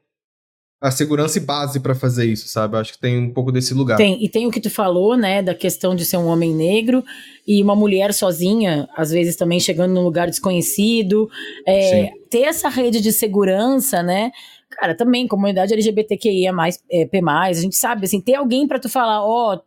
[0.81, 2.77] a segurança e base para fazer isso, sabe?
[2.77, 3.97] Eu acho que tem um pouco desse lugar.
[3.97, 7.05] Tem, e tem o que tu falou, né, da questão de ser um homem negro
[7.47, 11.29] e uma mulher sozinha, às vezes também chegando num lugar desconhecido.
[11.67, 14.31] É, ter essa rede de segurança, né?
[14.71, 16.53] Cara, também, comunidade LGBTQIA,
[16.93, 19.61] é, P, a gente sabe, assim, ter alguém para tu falar, ó, oh,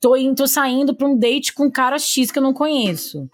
[0.00, 3.28] tô, tô saindo pra um date com um cara X que eu não conheço.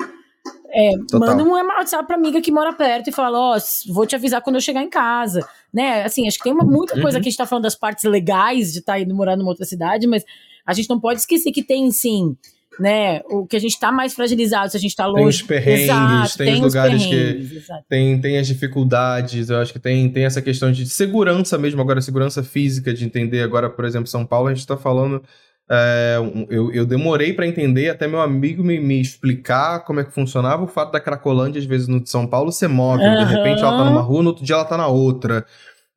[0.79, 4.15] É, manda um WhatsApp pra amiga que mora perto e fala, ó, oh, vou te
[4.15, 5.47] avisar quando eu chegar em casa,
[5.77, 6.05] né?
[6.05, 7.03] Assim, acho que tem uma, muita uhum.
[7.03, 9.51] coisa que a gente tá falando das partes legais de estar tá indo morar numa
[9.51, 10.25] outra cidade, mas
[10.65, 12.35] a gente não pode esquecer que tem, sim,
[12.81, 13.21] né?
[13.27, 15.21] O que a gente tá mais fragilizado, se a gente tá longe.
[15.21, 19.71] Tem os perrengues, exato, tem, tem, os lugares que tem, tem as dificuldades, eu acho
[19.71, 23.85] que tem, tem essa questão de segurança mesmo, agora segurança física, de entender agora, por
[23.85, 25.23] exemplo, São Paulo, a gente tá falando
[25.69, 26.17] é,
[26.49, 30.63] eu, eu demorei para entender, até meu amigo me, me explicar como é que funcionava
[30.63, 33.07] o fato da Cracolândia, às vezes no de São Paulo, ser móvel.
[33.07, 33.25] Uhum.
[33.27, 35.45] De repente ela tá numa rua, no outro dia ela tá na outra.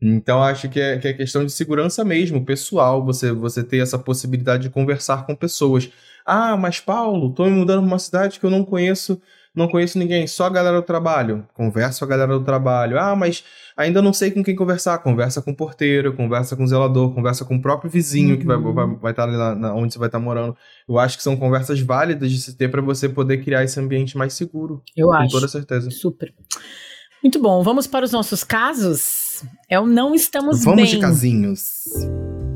[0.02, 4.00] Então acho que é, que é questão de segurança mesmo, pessoal, você, você ter essa
[4.00, 5.90] possibilidade de conversar com pessoas.
[6.26, 9.22] Ah, mas Paulo, tô me mudando pra uma cidade que eu não conheço
[9.56, 11.48] não conheço ninguém, só a galera do trabalho.
[11.54, 13.00] Conversa com a galera do trabalho.
[13.00, 13.44] Ah, mas
[13.76, 14.98] ainda não sei com quem conversar.
[15.00, 18.40] Conversa com o porteiro, conversa com o zelador, conversa com o próprio vizinho uhum.
[18.40, 18.74] que vai, uhum.
[18.74, 20.56] vai, vai estar ali na, na, onde você vai estar morando.
[20.88, 24.18] Eu acho que são conversas válidas de se ter para você poder criar esse ambiente
[24.18, 24.84] mais seguro.
[24.96, 25.26] Eu com acho.
[25.26, 25.90] Com toda certeza.
[25.90, 26.34] Super.
[27.24, 29.44] Muito bom, vamos para os nossos casos?
[29.70, 30.86] É o não estamos vamos bem.
[30.86, 32.49] Vamos de casinhos.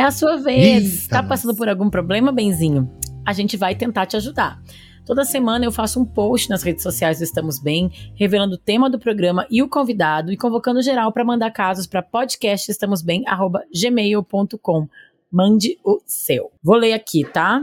[0.00, 0.94] É a sua vez.
[0.94, 2.90] Está passando por algum problema, Benzinho?
[3.22, 4.58] A gente vai tentar te ajudar.
[5.04, 8.88] Toda semana eu faço um post nas redes sociais do Estamos Bem, revelando o tema
[8.88, 14.88] do programa e o convidado e convocando geral para mandar casos para podcastestamosbem@gmail.com.
[15.30, 16.50] Mande o seu.
[16.62, 17.62] Vou ler aqui, tá?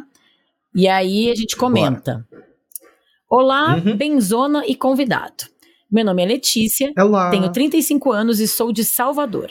[0.76, 2.24] E aí a gente comenta.
[3.28, 3.98] Olá, uhum.
[3.98, 5.46] Benzona e convidado.
[5.92, 7.32] Meu nome é Letícia, Olá.
[7.32, 9.50] tenho 35 anos e sou de Salvador.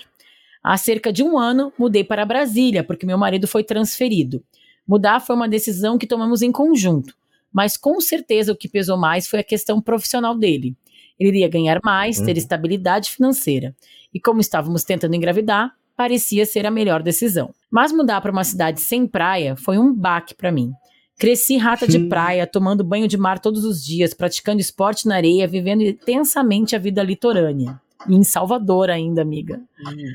[0.67, 4.43] Há cerca de um ano, mudei para Brasília, porque meu marido foi transferido.
[4.85, 7.15] Mudar foi uma decisão que tomamos em conjunto,
[7.53, 10.77] mas com certeza o que pesou mais foi a questão profissional dele.
[11.21, 12.39] Ele iria ganhar mais, ter uhum.
[12.39, 13.77] estabilidade financeira.
[14.13, 17.55] E como estávamos tentando engravidar, parecia ser a melhor decisão.
[17.71, 20.73] Mas mudar para uma cidade sem praia foi um baque para mim.
[21.17, 25.47] Cresci rata de praia, tomando banho de mar todos os dias, praticando esporte na areia,
[25.47, 27.81] vivendo intensamente a vida litorânea.
[28.09, 29.61] E em Salvador ainda, amiga.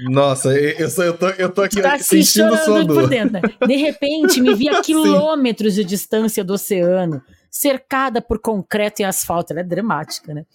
[0.09, 3.01] Nossa, eu, eu, tô, eu tô aqui tá sua dor.
[3.01, 3.41] Por dentro, né?
[3.65, 9.51] De repente, me vi a quilômetros de distância do oceano, cercada por concreto e asfalto.
[9.51, 10.45] Ela é dramática, né?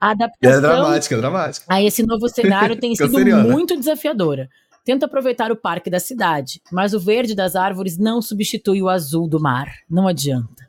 [0.00, 1.66] A adaptação é dramática, é dramática.
[1.68, 3.18] a esse novo cenário tem sido
[3.48, 4.48] muito desafiadora.
[4.84, 9.28] Tento aproveitar o parque da cidade, mas o verde das árvores não substitui o azul
[9.28, 9.66] do mar.
[9.90, 10.65] Não adianta.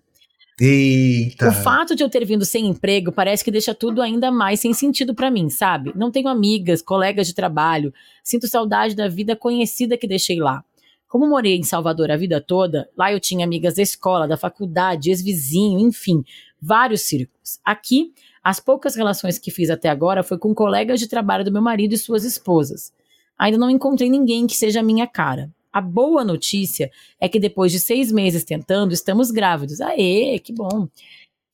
[0.60, 1.50] Eita.
[1.50, 4.74] O fato de eu ter vindo sem emprego parece que deixa tudo ainda mais sem
[4.74, 5.94] sentido para mim, sabe?
[5.96, 7.94] Não tenho amigas, colegas de trabalho,
[8.24, 10.64] sinto saudade da vida conhecida que deixei lá.
[11.08, 15.10] Como morei em Salvador a vida toda, lá eu tinha amigas da escola, da faculdade,
[15.10, 16.24] ex-vizinho, enfim,
[16.60, 17.60] vários círculos.
[17.64, 18.12] Aqui,
[18.44, 21.94] as poucas relações que fiz até agora foi com colegas de trabalho do meu marido
[21.94, 22.92] e suas esposas.
[23.38, 25.52] Ainda não encontrei ninguém que seja a minha cara.
[25.72, 26.90] A boa notícia
[27.20, 29.82] é que depois de seis meses tentando, estamos grávidos.
[29.82, 30.88] Aê, que bom.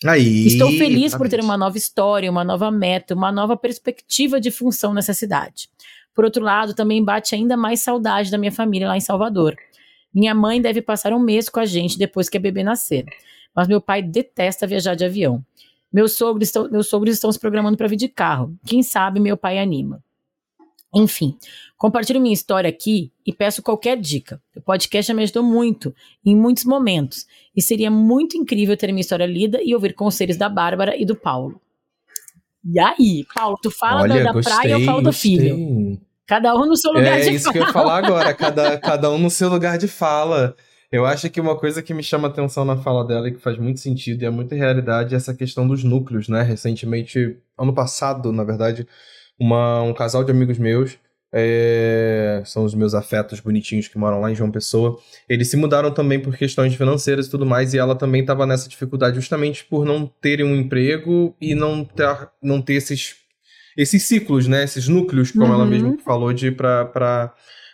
[0.06, 1.18] Aí, Estou feliz exatamente.
[1.18, 5.70] por ter uma nova história, uma nova meta, uma nova perspectiva de função nessa cidade.
[6.14, 9.56] Por outro lado, também bate ainda mais saudade da minha família lá em Salvador.
[10.14, 13.06] Minha mãe deve passar um mês com a gente depois que a bebê nascer.
[13.56, 15.44] Mas meu pai detesta viajar de avião.
[15.92, 18.56] Meus sogros estão, meus sogros estão se programando para vir de carro.
[18.66, 20.04] Quem sabe meu pai anima.
[20.96, 21.36] Enfim,
[21.78, 24.42] compartilho minha história aqui e peço qualquer dica.
[24.56, 27.26] O podcast já me ajudou muito, em muitos momentos,
[27.56, 31.16] e seria muito incrível ter minha história lida e ouvir conselhos da Bárbara e do
[31.16, 31.60] Paulo.
[32.64, 35.38] E aí, Paulo, tu fala Olha, da, da gostei, praia, falo gostei.
[35.38, 36.02] do filho.
[36.26, 37.32] Cada um no seu lugar é, de fala.
[37.32, 40.56] É isso que eu ia falar agora, cada, cada um no seu lugar de fala.
[40.90, 43.58] Eu acho que uma coisa que me chama atenção na fala dela e que faz
[43.58, 46.44] muito sentido e é muita realidade é essa questão dos núcleos, né?
[46.44, 48.88] Recentemente, ano passado, na verdade,
[49.44, 50.98] uma, um casal de amigos meus
[51.36, 54.98] é, são os meus afetos bonitinhos que moram lá em João Pessoa.
[55.28, 58.70] Eles se mudaram também por questões financeiras e tudo mais, e ela também estava nessa
[58.70, 63.16] dificuldade justamente por não terem um emprego e não ter, não ter esses,
[63.76, 64.64] esses ciclos, né?
[64.64, 65.54] Esses núcleos, como uhum.
[65.54, 67.34] ela mesma falou, de para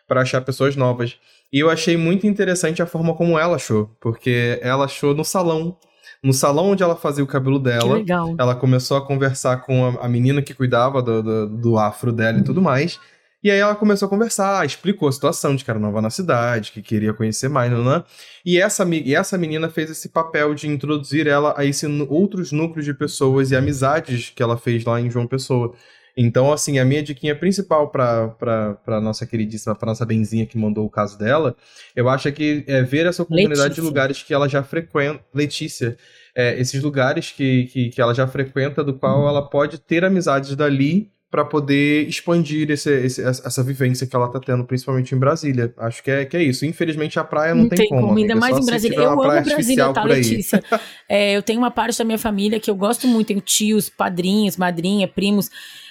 [0.10, 1.18] achar pessoas novas.
[1.52, 5.78] E eu achei muito interessante a forma como ela achou, porque ela achou no salão
[6.24, 7.98] no salão onde ela fazia o cabelo dela.
[8.38, 12.40] Ela começou a conversar com a, a menina que cuidava do, do, do, afro dela
[12.40, 13.00] e tudo mais.
[13.42, 16.74] E aí ela começou a conversar, explicou a situação de que era nova na cidade,
[16.74, 18.04] que queria conhecer mais, né?
[18.46, 22.84] E essa, e essa menina fez esse papel de introduzir ela a esse outros núcleos
[22.84, 25.74] de pessoas e amizades que ela fez lá em João Pessoa.
[26.22, 30.86] Então, assim, a minha diquinha principal para pra nossa queridíssima, pra nossa benzinha que mandou
[30.86, 31.56] o caso dela,
[31.96, 33.82] eu acho que é ver essa comunidade Letícia.
[33.82, 35.24] de lugares que ela já frequenta.
[35.34, 35.98] Letícia.
[36.36, 39.30] É, esses lugares que, que, que ela já frequenta, do qual uhum.
[39.30, 44.42] ela pode ter amizades dali para poder expandir esse, esse, essa vivência que ela tá
[44.42, 45.74] tendo, principalmente em Brasília.
[45.78, 46.66] Acho que é, que é isso.
[46.66, 48.18] Infelizmente a praia não, não tem, tem como.
[48.18, 48.98] Ainda mais em Brasília.
[48.98, 50.62] Eu amo Brasília, tá, Letícia?
[51.08, 54.58] é, eu tenho uma parte da minha família que eu gosto muito, tenho tios, padrinhos,
[54.58, 55.50] madrinha, primos.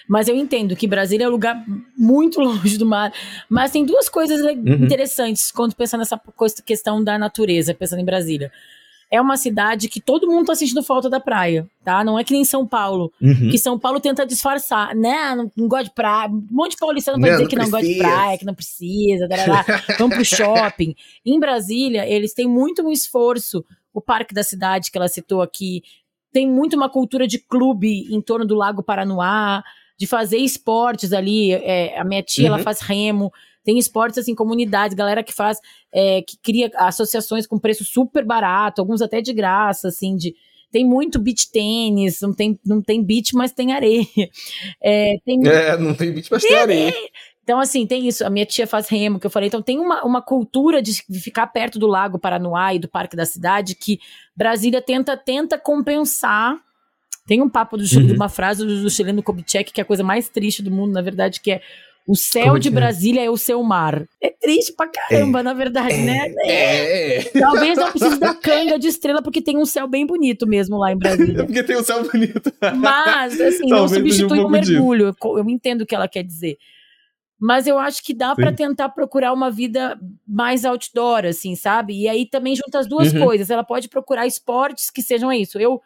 [0.09, 1.62] Mas eu entendo que Brasília é um lugar
[1.96, 3.12] muito longe do mar.
[3.48, 4.84] Mas tem duas coisas uhum.
[4.84, 6.20] interessantes quando pensando nessa
[6.64, 8.50] questão da natureza, pensando em Brasília
[9.11, 12.04] é uma cidade que todo mundo tá sentindo falta da praia, tá?
[12.04, 13.48] Não é que nem São Paulo, uhum.
[13.50, 15.34] que São Paulo tenta disfarçar, né?
[15.34, 16.28] Não, não gosta de praia.
[16.28, 19.26] Um monte de paulistano vai não, dizer que não gosta de praia, que não precisa,
[19.26, 19.64] darará,
[19.98, 20.94] vamos pro shopping.
[21.24, 23.64] Em Brasília, eles têm muito um esforço.
[23.94, 25.82] O Parque da Cidade, que ela citou aqui,
[26.30, 29.64] tem muito uma cultura de clube em torno do Lago Paranoá,
[29.99, 31.53] de fazer esportes ali.
[31.53, 32.55] É, a minha tia, uhum.
[32.55, 33.32] ela faz remo.
[33.64, 35.59] Tem esportes assim, comunidades, galera que faz,
[35.92, 40.34] é, que cria associações com preço super barato, alguns até de graça, assim, de.
[40.70, 44.05] Tem muito beach tênis, não tem, não tem beach, mas tem areia.
[44.82, 46.94] É, tem, é não tem beach, mas tem, tem areia.
[47.49, 48.26] Então, assim, tem isso.
[48.26, 49.46] A minha tia faz remo, que eu falei.
[49.46, 53.24] Então, tem uma, uma cultura de ficar perto do Lago Paranoá e do Parque da
[53.24, 53.99] Cidade que
[54.36, 56.59] Brasília tenta, tenta compensar.
[57.28, 58.14] Tem um papo do, uhum.
[58.14, 61.02] uma frase do, do chileno Kubitschek, que é a coisa mais triste do mundo, na
[61.02, 61.60] verdade, que é
[62.08, 62.70] o céu de é?
[62.70, 64.02] Brasília é o seu mar.
[64.18, 65.42] É triste pra caramba, é.
[65.42, 66.24] na verdade, né?
[66.24, 66.28] é.
[66.28, 67.16] né?
[67.16, 67.22] É.
[67.38, 70.90] Talvez não precise da canga de estrela, porque tem um céu bem bonito mesmo lá
[70.90, 71.44] em Brasília.
[71.44, 72.50] porque tem um céu bonito.
[72.78, 75.14] Mas, assim, Talvez não substitui um o mergulho.
[75.22, 76.56] Eu entendo o que ela quer dizer.
[77.38, 81.92] Mas eu acho que dá para tentar procurar uma vida mais outdoor, assim, sabe?
[81.92, 83.22] E aí também junta as duas uhum.
[83.22, 83.50] coisas.
[83.50, 85.58] Ela pode procurar esportes que sejam isso.
[85.58, 85.78] Eu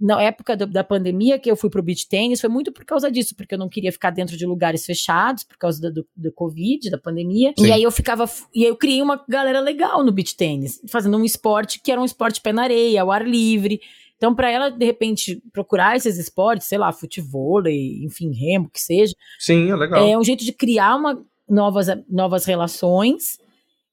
[0.00, 3.10] na época do, da pandemia que eu fui pro beach tênis foi muito por causa
[3.10, 6.32] disso, porque eu não queria ficar dentro de lugares fechados por causa do, do, do
[6.32, 7.52] Covid, da pandemia.
[7.58, 7.66] Sim.
[7.66, 8.24] E aí eu ficava.
[8.54, 12.00] E aí eu criei uma galera legal no beach tênis, fazendo um esporte que era
[12.00, 13.80] um esporte pé na areia, ao ar livre.
[14.16, 19.14] Então, para ela, de repente, procurar esses esportes, sei lá, futebol, enfim, remo, que seja.
[19.38, 20.06] Sim, é legal.
[20.06, 23.38] É um jeito de criar uma, novas, novas relações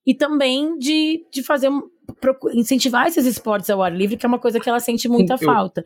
[0.06, 1.70] e também de, de fazer
[2.54, 5.40] incentivar esses esportes ao ar livre, que é uma coisa que ela sente muita eu,
[5.40, 5.84] falta.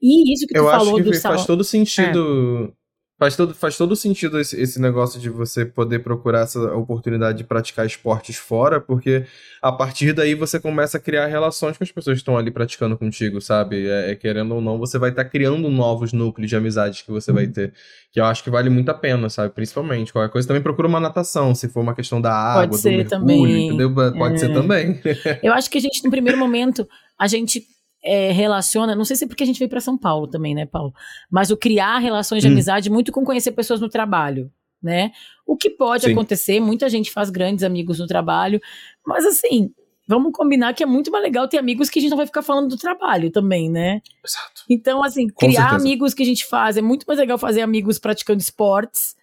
[0.00, 1.46] E isso que tu eu falou que do faz salão.
[1.46, 2.72] todo sentido.
[3.18, 7.44] Faz todo, faz todo sentido esse, esse negócio de você poder procurar essa oportunidade de
[7.44, 9.24] praticar esportes fora, porque
[9.60, 12.96] a partir daí você começa a criar relações com as pessoas que estão ali praticando
[12.96, 13.88] contigo, sabe?
[13.88, 17.10] É, é querendo ou não, você vai estar tá criando novos núcleos de amizades que
[17.10, 17.38] você uhum.
[17.38, 17.74] vai ter.
[18.12, 19.52] Que eu acho que vale muito a pena, sabe?
[19.52, 20.12] Principalmente.
[20.12, 23.10] Qualquer coisa também procura uma natação, se for uma questão da água, Pode ser mergulho,
[23.10, 23.66] também.
[23.66, 23.92] entendeu?
[23.92, 24.38] Pode é.
[24.38, 25.00] ser também.
[25.42, 26.88] eu acho que a gente, no primeiro momento,
[27.18, 27.66] a gente
[28.08, 30.64] é, relaciona, não sei se é porque a gente veio para São Paulo também, né,
[30.64, 30.94] Paulo?
[31.30, 32.52] Mas o criar relações de hum.
[32.52, 34.50] amizade muito com conhecer pessoas no trabalho,
[34.82, 35.12] né?
[35.46, 36.12] O que pode Sim.
[36.12, 38.60] acontecer, muita gente faz grandes amigos no trabalho,
[39.06, 39.70] mas assim,
[40.06, 42.42] vamos combinar que é muito mais legal ter amigos que a gente não vai ficar
[42.42, 44.00] falando do trabalho também, né?
[44.24, 44.64] Exato.
[44.70, 48.40] Então, assim, criar amigos que a gente faz, é muito mais legal fazer amigos praticando
[48.40, 49.17] esportes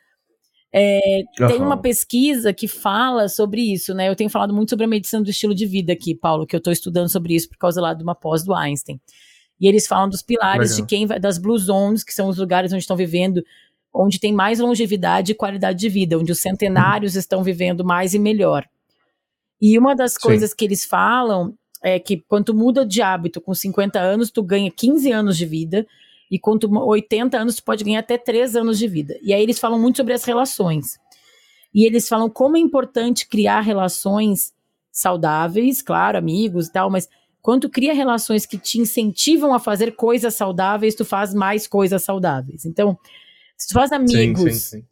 [0.78, 1.47] é, uhum.
[1.47, 4.09] Tem uma pesquisa que fala sobre isso, né?
[4.09, 6.57] Eu tenho falado muito sobre a medicina do estilo de vida aqui, Paulo, que eu
[6.57, 8.99] estou estudando sobre isso por causa lá de uma pós do Einstein.
[9.57, 10.86] E eles falam dos pilares Legal.
[10.86, 13.41] de quem vai, das blue zones, que são os lugares onde estão vivendo,
[13.93, 17.19] onde tem mais longevidade e qualidade de vida, onde os centenários uhum.
[17.19, 18.67] estão vivendo mais e melhor.
[19.61, 20.19] E uma das Sim.
[20.23, 24.43] coisas que eles falam é que quando tu muda de hábito com 50 anos, tu
[24.43, 25.88] ganha 15 anos de vida,
[26.30, 29.17] e com 80 anos, tu pode ganhar até 3 anos de vida.
[29.21, 30.97] E aí eles falam muito sobre as relações.
[31.73, 34.53] E eles falam como é importante criar relações
[34.91, 37.09] saudáveis, claro, amigos e tal, mas
[37.41, 42.01] quando tu cria relações que te incentivam a fazer coisas saudáveis, tu faz mais coisas
[42.01, 42.65] saudáveis.
[42.65, 42.97] Então,
[43.57, 44.86] se tu faz amigos sim, sim, sim.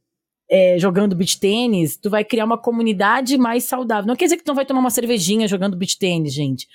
[0.52, 4.08] É, jogando beach tênis, tu vai criar uma comunidade mais saudável.
[4.08, 6.68] Não quer dizer que tu não vai tomar uma cervejinha jogando beach tênis, gente.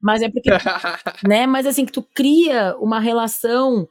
[0.00, 0.48] Mas é porque,
[1.26, 1.46] né?
[1.46, 3.88] Mas assim, que tu cria uma relação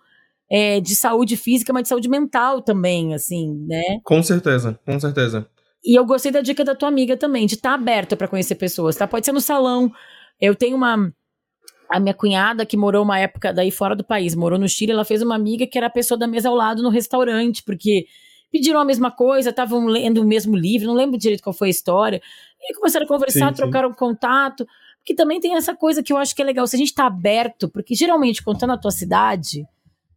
[0.49, 3.99] é, de saúde física, mas de saúde mental também, assim, né?
[4.03, 5.47] Com certeza, com certeza.
[5.83, 8.55] E eu gostei da dica da tua amiga também, de estar tá aberta para conhecer
[8.55, 9.07] pessoas, tá?
[9.07, 9.91] Pode ser no salão.
[10.39, 11.11] Eu tenho uma
[11.89, 15.05] a minha cunhada, que morou uma época daí fora do país, morou no Chile, ela
[15.05, 18.07] fez uma amiga que era a pessoa da mesa ao lado no restaurante, porque
[18.51, 21.71] pediram a mesma coisa, estavam lendo o mesmo livro, não lembro direito qual foi a
[21.71, 22.21] história.
[22.59, 23.95] E começaram a conversar, sim, trocaram sim.
[23.95, 24.65] contato.
[24.99, 27.05] Porque também tem essa coisa que eu acho que é legal, se a gente tá
[27.05, 29.63] aberto, porque geralmente, contando a tua cidade,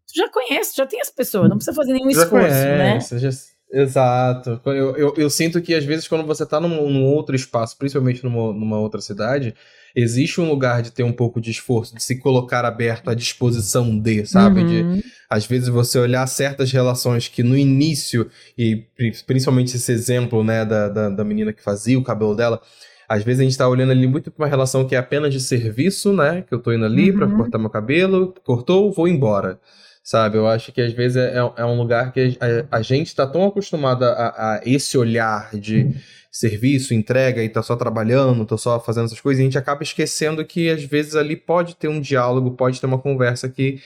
[0.08, 2.90] tu já conhece, já tem as pessoas, não precisa fazer nenhum já esforço, né?
[2.90, 3.20] conhece, né?
[3.20, 3.30] Já...
[3.70, 4.60] Exato.
[4.64, 8.24] Eu, eu, eu, sinto que às vezes quando você tá num, num outro espaço, principalmente
[8.24, 9.54] numa, numa outra cidade,
[9.94, 13.98] existe um lugar de ter um pouco de esforço, de se colocar aberto à disposição
[13.98, 14.60] de, sabe?
[14.60, 14.96] Uhum.
[14.96, 18.86] De, às vezes, você olhar certas relações que no início, e
[19.26, 22.62] principalmente esse exemplo, né, da, da, da menina que fazia o cabelo dela,
[23.08, 25.40] às vezes a gente tá olhando ali muito pra uma relação que é apenas de
[25.40, 26.42] serviço, né?
[26.46, 27.16] Que eu tô indo ali uhum.
[27.16, 29.58] pra cortar meu cabelo, cortou, vou embora.
[30.08, 30.38] Sabe?
[30.38, 33.26] Eu acho que às vezes é, é, é um lugar que a, a, gente tá
[33.26, 35.94] tão acostumado a, a esse olhar de.
[36.30, 39.82] Serviço, entrega e tá só trabalhando, tô só fazendo essas coisas, e a gente acaba
[39.82, 43.80] esquecendo que às vezes ali pode ter um diálogo, pode ter uma conversa que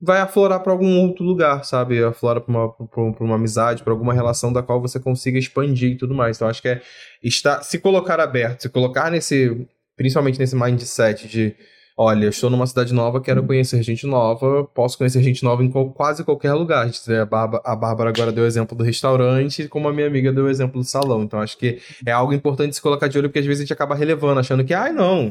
[0.00, 2.02] vai aflorar para algum outro lugar, sabe?
[2.02, 5.96] Aflora para uma, pra uma amizade, para alguma relação da qual você consiga expandir e
[5.96, 6.36] tudo mais.
[6.36, 6.80] Então acho que é
[7.22, 9.66] estar, se colocar aberto, se colocar nesse,
[9.96, 11.54] principalmente nesse mindset de
[12.02, 15.70] olha, eu estou numa cidade nova, quero conhecer gente nova, posso conhecer gente nova em
[15.70, 16.88] quase qualquer lugar.
[16.88, 20.46] A Bárbara, a Bárbara agora deu o exemplo do restaurante, como a minha amiga deu
[20.46, 21.22] o exemplo do salão.
[21.22, 23.72] Então acho que é algo importante se colocar de olho, porque às vezes a gente
[23.74, 25.30] acaba relevando, achando que, ai, não,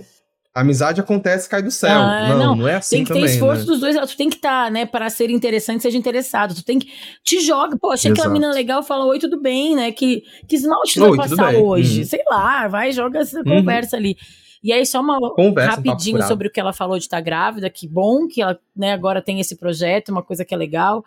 [0.54, 1.90] amizade acontece, cai do céu.
[1.90, 3.66] Ah, não, não, não, é assim Tem que também, ter esforço né?
[3.66, 6.54] dos dois, tu tem que estar, tá, né, para ser interessante, seja interessado.
[6.54, 6.88] Tu tem que
[7.24, 9.92] te joga, pô, achei aquela menina legal, fala oi, tudo bem, né?
[9.92, 12.02] Que que esmalte tu vai passar hoje?
[12.02, 12.06] Uhum.
[12.06, 13.44] Sei lá, vai, joga essa uhum.
[13.44, 14.16] conversa ali.
[14.64, 17.70] E aí, só uma Conversa, rapidinho sobre o que ela falou de estar tá grávida,
[17.70, 21.04] que bom que ela né, agora tem esse projeto, uma coisa que é legal.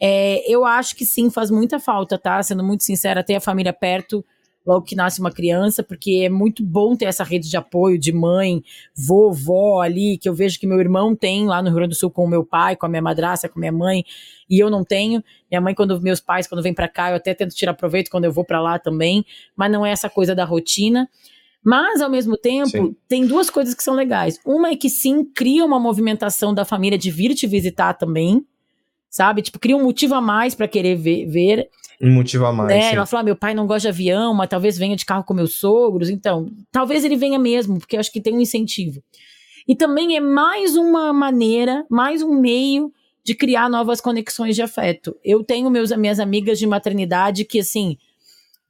[0.00, 2.42] É, eu acho que sim, faz muita falta, tá?
[2.42, 4.24] Sendo muito sincera, ter a família perto
[4.66, 8.12] logo que nasce uma criança, porque é muito bom ter essa rede de apoio de
[8.12, 8.62] mãe,
[8.94, 12.10] vovó ali, que eu vejo que meu irmão tem lá no Rio Grande do Sul
[12.10, 14.04] com o meu pai, com a minha madrasta, com a minha mãe,
[14.48, 15.22] e eu não tenho.
[15.50, 18.24] Minha mãe, quando meus pais, quando vêm para cá, eu até tento tirar proveito quando
[18.24, 19.24] eu vou para lá também,
[19.56, 21.08] mas não é essa coisa da rotina.
[21.64, 22.96] Mas, ao mesmo tempo, sim.
[23.08, 24.38] tem duas coisas que são legais.
[24.44, 28.44] Uma é que sim, cria uma movimentação da família de vir te visitar também,
[29.08, 29.42] sabe?
[29.42, 31.68] Tipo, cria um motivo a mais para querer ver, ver.
[32.00, 32.72] Um motivo a mais.
[32.72, 35.22] É, ela fala: ah, meu pai não gosta de avião, mas talvez venha de carro
[35.22, 36.10] com meus sogros.
[36.10, 39.00] Então, talvez ele venha mesmo, porque eu acho que tem um incentivo.
[39.68, 42.92] E também é mais uma maneira, mais um meio
[43.24, 45.16] de criar novas conexões de afeto.
[45.22, 47.96] Eu tenho meus, minhas amigas de maternidade que, assim,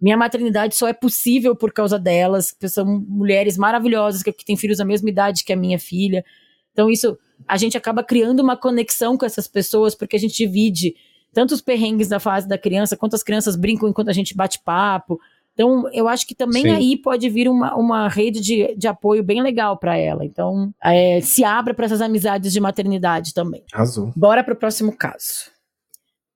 [0.03, 4.57] minha maternidade só é possível por causa delas, que são mulheres maravilhosas que, que têm
[4.57, 6.25] filhos da mesma idade que a minha filha.
[6.73, 10.97] Então, isso, a gente acaba criando uma conexão com essas pessoas, porque a gente divide
[11.33, 14.59] tanto os perrengues da fase da criança, quanto as crianças brincam enquanto a gente bate
[14.65, 15.21] papo.
[15.53, 16.71] Então, eu acho que também Sim.
[16.71, 20.25] aí pode vir uma, uma rede de, de apoio bem legal para ela.
[20.25, 23.63] Então, é, se abra para essas amizades de maternidade também.
[23.73, 24.13] Azul.
[24.17, 25.53] Bora para o próximo caso.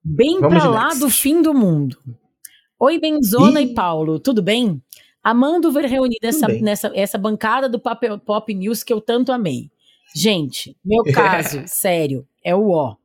[0.04, 1.00] Bem para lá next.
[1.00, 1.98] do fim do mundo.
[2.78, 3.64] Oi, Benzona e...
[3.64, 4.82] e Paulo, tudo bem?
[5.22, 9.70] Amando ver reunida essa, nessa, essa bancada do Pop, Pop News que eu tanto amei.
[10.14, 12.96] Gente, meu caso, sério, é o ó.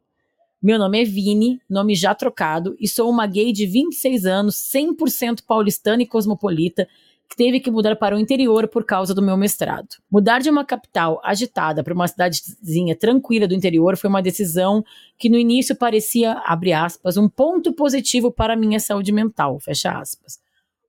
[0.62, 5.44] Meu nome é Vini, nome já trocado, e sou uma gay de 26 anos, 100%
[5.48, 6.86] paulistana e cosmopolita,
[7.32, 9.88] que teve que mudar para o interior por causa do meu mestrado.
[10.12, 14.84] Mudar de uma capital agitada para uma cidadezinha tranquila do interior foi uma decisão
[15.18, 19.98] que no início parecia, abre aspas, um ponto positivo para a minha saúde mental, fecha
[19.98, 20.42] aspas.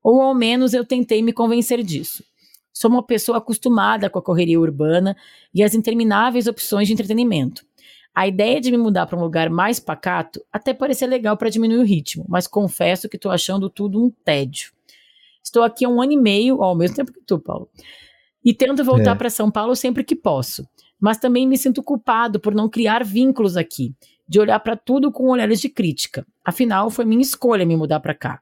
[0.02, 2.24] Ou ao menos eu tentei me convencer disso.
[2.72, 5.16] Sou uma pessoa acostumada com a correria urbana
[5.54, 7.64] e as intermináveis opções de entretenimento.
[8.12, 11.78] A ideia de me mudar para um lugar mais pacato até parecia legal para diminuir
[11.78, 14.72] o ritmo, mas confesso que estou achando tudo um tédio.
[15.42, 17.68] Estou aqui há um ano e meio, ao mesmo tempo que tu, Paulo.
[18.44, 19.14] E tento voltar é.
[19.14, 20.66] para São Paulo sempre que posso.
[21.00, 23.94] Mas também me sinto culpado por não criar vínculos aqui,
[24.28, 26.26] de olhar para tudo com olhares de crítica.
[26.44, 28.40] Afinal, foi minha escolha me mudar para cá.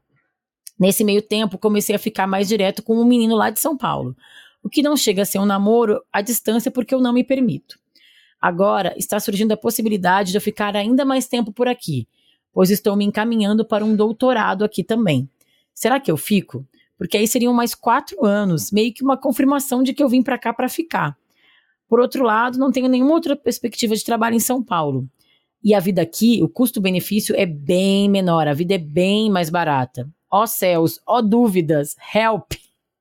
[0.79, 4.17] Nesse meio tempo, comecei a ficar mais direto com um menino lá de São Paulo,
[4.63, 7.79] o que não chega a ser um namoro à distância porque eu não me permito.
[8.41, 12.09] Agora está surgindo a possibilidade de eu ficar ainda mais tempo por aqui,
[12.53, 15.29] pois estou me encaminhando para um doutorado aqui também.
[15.75, 16.67] Será que eu fico?
[17.01, 20.37] Porque aí seriam mais quatro anos, meio que uma confirmação de que eu vim para
[20.37, 21.17] cá para ficar.
[21.89, 25.09] Por outro lado, não tenho nenhuma outra perspectiva de trabalho em São Paulo.
[25.65, 30.07] E a vida aqui, o custo-benefício é bem menor, a vida é bem mais barata.
[30.31, 32.53] Ó oh, céus, ó oh, dúvidas, help!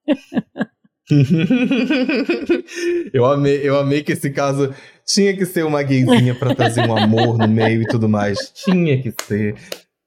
[3.13, 4.73] eu amei, eu amei que esse caso
[5.05, 8.49] tinha que ser uma gayzinha para trazer um amor no meio e tudo mais.
[8.55, 9.57] Tinha que ser.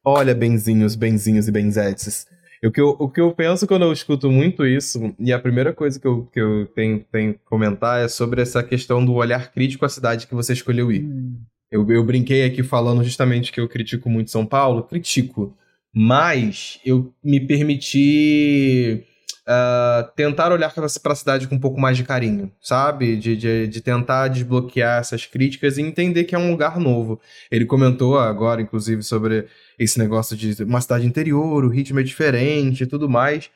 [0.03, 2.27] Olha, benzinhos, benzinhos e benzetes.
[2.65, 5.73] O que, eu, o que eu penso quando eu escuto muito isso, e a primeira
[5.73, 9.53] coisa que eu, que eu tenho, tenho que comentar é sobre essa questão do olhar
[9.53, 11.03] crítico à cidade que você escolheu ir.
[11.03, 11.41] Hum.
[11.71, 15.57] Eu, eu brinquei aqui falando justamente que eu critico muito São Paulo, critico,
[15.93, 19.05] mas eu me permiti
[19.43, 23.17] uh, tentar olhar para a cidade com um pouco mais de carinho, sabe?
[23.17, 27.21] De, de, de, tentar desbloquear essas críticas e entender que é um lugar novo.
[27.51, 29.47] Ele comentou agora, inclusive, sobre
[29.83, 33.51] esse negócio de uma cidade interior, o ritmo é diferente e tudo mais.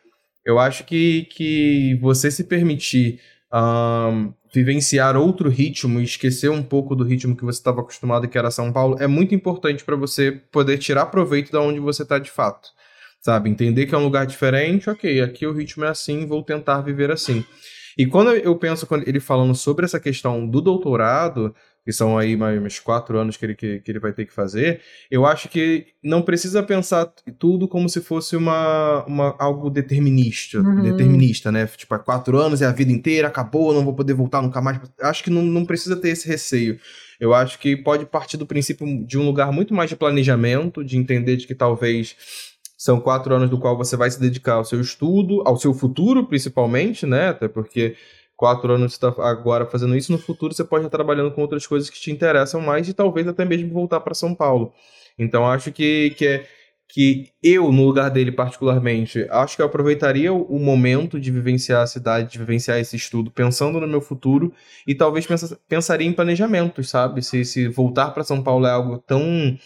[0.44, 3.20] Eu acho que, que você se permitir
[3.52, 8.38] um, vivenciar outro ritmo e esquecer um pouco do ritmo que você estava acostumado, que
[8.38, 12.18] era São Paulo, é muito importante para você poder tirar proveito de onde você está
[12.18, 12.76] de fato
[13.26, 13.50] sabe?
[13.50, 17.10] Entender que é um lugar diferente, ok, aqui o ritmo é assim, vou tentar viver
[17.10, 17.44] assim.
[17.98, 21.52] E quando eu penso quando ele falando sobre essa questão do doutorado,
[21.86, 24.80] que são aí mais quatro anos que ele, que, que, ele vai ter que fazer,
[25.08, 27.06] eu acho que não precisa pensar
[27.38, 30.82] tudo como se fosse uma, uma algo determinista, uhum.
[30.82, 31.64] determinista, né?
[31.76, 34.80] Tipo, há quatro anos é a vida inteira, acabou, não vou poder voltar nunca mais.
[35.00, 36.76] Acho que não, não precisa ter esse receio.
[37.20, 40.98] Eu acho que pode partir do princípio de um lugar muito mais de planejamento, de
[40.98, 42.16] entender de que talvez
[42.76, 46.26] são quatro anos do qual você vai se dedicar ao seu estudo, ao seu futuro,
[46.26, 47.28] principalmente, né?
[47.28, 47.94] Até porque
[48.36, 51.88] quatro anos está agora fazendo isso, no futuro você pode estar trabalhando com outras coisas
[51.88, 54.72] que te interessam mais e talvez até mesmo voltar para São Paulo.
[55.18, 56.46] Então acho que, que é
[56.88, 61.86] que eu, no lugar dele particularmente, acho que eu aproveitaria o momento de vivenciar a
[61.86, 64.52] cidade, de vivenciar esse estudo, pensando no meu futuro
[64.86, 67.22] e talvez pensa, pensaria em planejamentos, sabe?
[67.22, 69.58] Se, se voltar para São Paulo é algo tão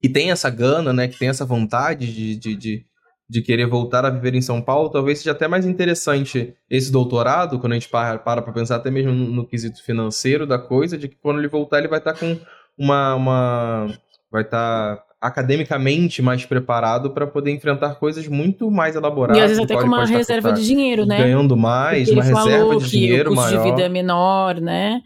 [0.00, 2.86] que tem essa gana, né, que tem essa vontade de, de, de,
[3.32, 7.58] de, querer voltar a viver em São Paulo, talvez seja até mais interessante esse doutorado,
[7.58, 11.08] quando a gente para para pensar até mesmo no, no, quesito financeiro da coisa, de
[11.08, 12.38] que quando ele voltar ele vai estar tá com
[12.76, 13.86] uma, uma
[14.30, 19.38] vai estar tá academicamente mais preparado para poder enfrentar coisas muito mais elaboradas.
[19.38, 21.18] E às vezes até com uma reserva de dinheiro, né?
[21.18, 23.64] Ganhando mais, Porque uma reserva de dinheiro o custo maior.
[23.64, 25.00] de vida é menor, né?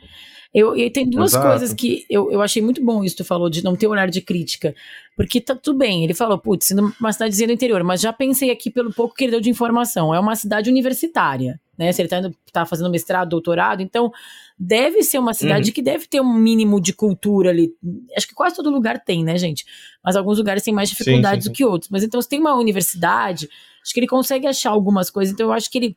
[0.57, 1.49] Eu, e tem duas Exato.
[1.49, 4.09] coisas que eu, eu achei muito bom isso que tu falou, de não ter olhar
[4.09, 4.75] de crítica.
[5.15, 8.71] Porque tá tudo bem, ele falou, putz, uma cidadezinha do interior, mas já pensei aqui
[8.71, 10.15] pelo pouco que ele deu de informação.
[10.15, 11.93] É uma cidade universitária, né?
[11.93, 14.11] Se ele tá, indo, tá fazendo mestrado, doutorado, então
[14.59, 15.75] deve ser uma cidade uhum.
[15.75, 17.75] que deve ter um mínimo de cultura ali.
[18.17, 19.67] Acho que quase todo lugar tem, né, gente?
[20.03, 21.53] Mas alguns lugares têm mais dificuldades sim, sim, sim.
[21.53, 21.91] do que outros.
[21.91, 23.47] Mas então, se tem uma universidade,
[23.83, 25.35] acho que ele consegue achar algumas coisas.
[25.35, 25.97] Então, eu acho que ele.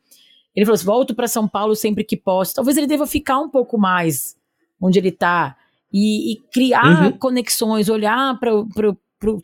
[0.53, 2.55] Ele falou assim: volto para São Paulo sempre que posso.
[2.55, 4.38] Talvez ele deva ficar um pouco mais
[4.82, 5.55] onde ele está
[5.91, 7.11] e, e, criar uhum.
[7.13, 8.51] conexões, olhar para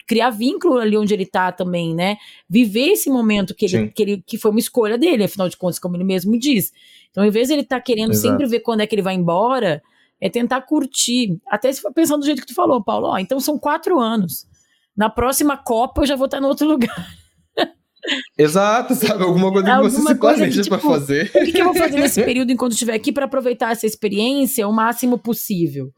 [0.08, 2.18] criar vínculo ali onde ele está também, né?
[2.50, 5.80] Viver esse momento que ele, que ele que foi uma escolha dele, afinal de contas,
[5.80, 6.72] como ele mesmo diz.
[7.12, 8.28] Então, em vez de ele estar tá querendo Exato.
[8.28, 9.82] sempre ver quando é que ele vai embora,
[10.22, 11.38] é tentar curtir.
[11.48, 14.48] Até se for pensando do jeito que tu falou, Paulo, ó, então são quatro anos.
[14.96, 17.25] Na próxima Copa eu já vou estar em outro lugar.
[18.38, 19.24] Exato, sabe?
[19.24, 21.32] Alguma coisa que você se planeja tipo, pra fazer.
[21.34, 24.68] O que, que, eu vou fazer nesse período enquanto estiver aqui para aproveitar essa experiência
[24.68, 25.92] o máximo possível?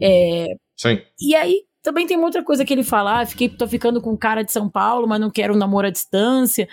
[0.00, 0.46] É...
[0.76, 1.00] Sim.
[1.20, 4.16] E aí, também tem uma outra coisa que ele fala: ah, fiquei, tô ficando com
[4.16, 6.68] cara de São Paulo, mas não quero um namoro à distância.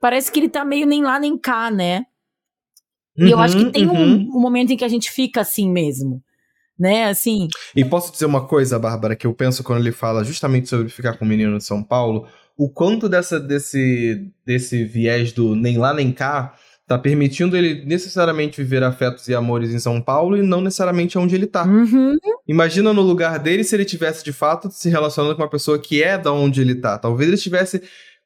[0.00, 2.04] Parece que ele tá meio nem lá nem cá, né?
[3.16, 3.94] Uhum, e eu acho que tem uhum.
[3.94, 6.22] um, um momento em que a gente fica assim mesmo
[6.82, 7.04] né?
[7.04, 7.46] Assim.
[7.76, 11.16] E posso dizer uma coisa, Bárbara, que eu penso quando ele fala justamente sobre ficar
[11.16, 15.92] com o menino de São Paulo, o quanto dessa, desse, desse viés do nem lá
[15.92, 16.54] nem cá
[16.86, 21.34] tá permitindo ele necessariamente viver afetos e amores em São Paulo e não necessariamente onde
[21.34, 21.64] ele tá.
[21.64, 22.16] Uhum.
[22.46, 26.02] Imagina no lugar dele se ele tivesse de fato se relacionando com uma pessoa que
[26.02, 26.98] é da onde ele tá.
[26.98, 27.82] Talvez ele estivesse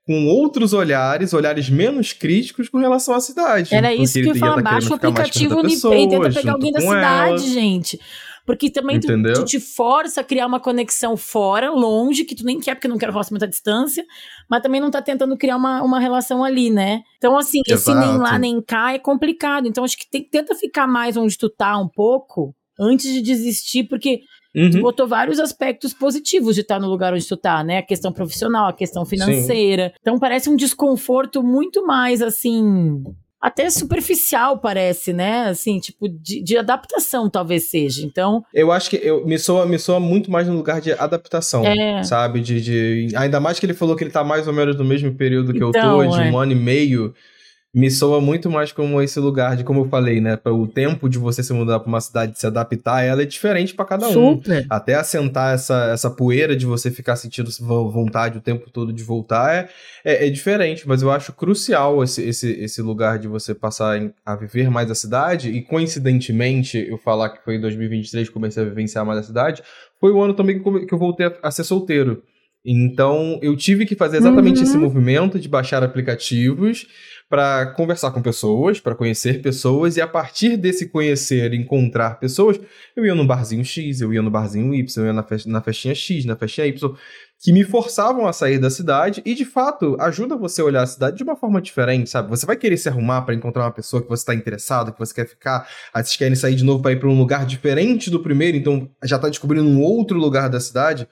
[0.07, 3.75] com outros olhares, olhares menos críticos com relação à cidade.
[3.75, 6.81] Era isso que eu ia falar, baixa o aplicativo pessoas, e tenta pegar alguém da
[6.81, 7.39] cidade, ela.
[7.39, 8.01] gente.
[8.47, 12.61] Porque também tu, tu, te força a criar uma conexão fora, longe, que tu nem
[12.61, 14.05] quer, porque não quer relacionamento à distância,
[14.49, 17.03] mas também não tá tentando criar uma, uma relação ali, né?
[17.19, 17.91] Então, assim, Exato.
[17.91, 19.67] esse nem lá nem cá é complicado.
[19.67, 23.85] Então, acho que tem, tenta ficar mais onde tu tá um pouco, antes de desistir,
[23.85, 24.21] porque
[24.57, 24.71] Uhum.
[24.71, 27.77] Tu botou vários aspectos positivos de estar no lugar onde tu tá, né?
[27.77, 29.89] A questão profissional, a questão financeira.
[29.89, 29.95] Sim.
[30.01, 33.05] Então parece um desconforto muito mais assim
[33.47, 35.45] até superficial, parece, né?
[35.45, 38.05] Assim, tipo, de, de, adaptação talvez seja.
[38.05, 38.43] Então.
[38.53, 42.03] Eu acho que eu, me, soa, me soa muito mais no lugar de adaptação, é.
[42.03, 42.41] sabe?
[42.41, 45.15] De, de, ainda mais que ele falou que ele tá mais ou menos no mesmo
[45.15, 46.31] período que então, eu tô, de é.
[46.33, 47.15] um ano e meio
[47.77, 50.39] me soa muito mais como esse lugar de, como eu falei, né?
[50.47, 53.75] O tempo de você se mudar para uma cidade e se adaptar, ela é diferente
[53.75, 54.13] para cada um.
[54.15, 54.65] Super.
[54.71, 57.51] Até assentar essa, essa poeira de você ficar sentindo
[57.93, 59.69] vontade o tempo todo de voltar é,
[60.03, 64.11] é, é diferente, mas eu acho crucial esse, esse, esse lugar de você passar em,
[64.25, 65.51] a viver mais a cidade.
[65.51, 69.63] E coincidentemente, eu falar que foi em 2023 que comecei a vivenciar mais a cidade,
[70.01, 72.23] foi o ano também que eu voltei a, a ser solteiro.
[72.69, 74.63] Então, eu tive que fazer exatamente uhum.
[74.65, 76.87] esse movimento de baixar aplicativos
[77.29, 82.61] para conversar com pessoas, para conhecer pessoas, e a partir desse conhecer, encontrar pessoas,
[82.95, 86.25] eu ia no barzinho X, eu ia no barzinho Y, eu ia na, festinha X,
[86.25, 86.97] na festinha Y,
[87.41, 90.87] que me forçavam a sair da cidade e, de fato, ajuda você a olhar a
[90.87, 92.31] cidade de uma forma diferente, sabe?
[92.31, 95.13] Você vai querer se arrumar para encontrar uma pessoa que você está interessado, que você
[95.13, 98.21] quer ficar, aí vocês querem sair de novo para ir para um lugar diferente do
[98.21, 101.09] primeiro, então já está descobrindo um outro lugar da cidade.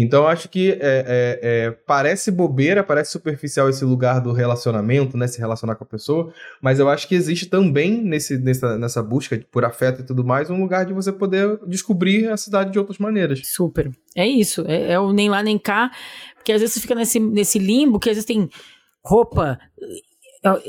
[0.00, 5.26] Então, acho que é, é, é, parece bobeira, parece superficial esse lugar do relacionamento, né?
[5.26, 6.32] Se relacionar com a pessoa,
[6.62, 10.50] mas eu acho que existe também nesse, nessa, nessa busca por afeto e tudo mais,
[10.50, 13.40] um lugar de você poder descobrir a cidade de outras maneiras.
[13.44, 13.90] Super.
[14.14, 14.64] É isso.
[14.68, 15.90] É, é o nem lá nem cá,
[16.36, 18.48] porque às vezes você fica nesse, nesse limbo que às vezes tem
[19.04, 19.58] roupa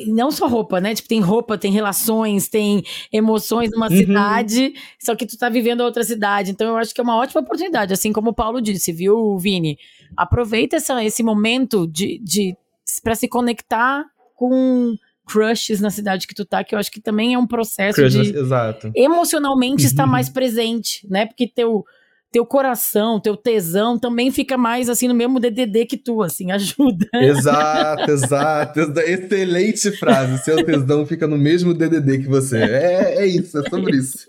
[0.08, 0.96] não só roupa, né?
[0.96, 3.98] Tipo, tem roupa, tem relações, tem emoções numa uhum.
[3.98, 6.52] cidade, só que tu tá vivendo outra cidade.
[6.52, 9.78] Então eu acho que é uma ótima oportunidade, assim como o Paulo disse, viu, Vini?
[10.18, 12.56] Aproveita essa, esse momento de, de
[13.04, 14.06] para se conectar
[14.36, 14.96] com
[15.26, 18.36] crushes na cidade que tu tá, que eu acho que também é um processo de
[18.36, 18.92] exato.
[18.96, 20.12] emocionalmente estar uhum.
[20.12, 21.28] mais presente, né?
[21.28, 21.86] Porque teu
[22.32, 27.08] teu coração, teu tesão também fica mais assim no mesmo DDD que tu, assim, ajuda.
[27.14, 28.80] Exato, exato.
[28.80, 30.44] Excelente frase.
[30.44, 32.58] Seu tesão fica no mesmo DDD que você.
[32.58, 34.26] É, é isso, é sobre isso.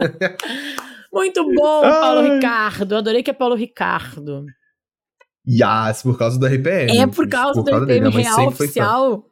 [1.12, 2.34] Muito bom, Paulo Ai.
[2.36, 2.96] Ricardo.
[2.96, 4.44] Adorei que é Paulo Ricardo.
[5.46, 6.96] Yes, por causa do RPM.
[6.96, 8.22] É por causa por do causa RPM dele.
[8.22, 9.24] real oficial.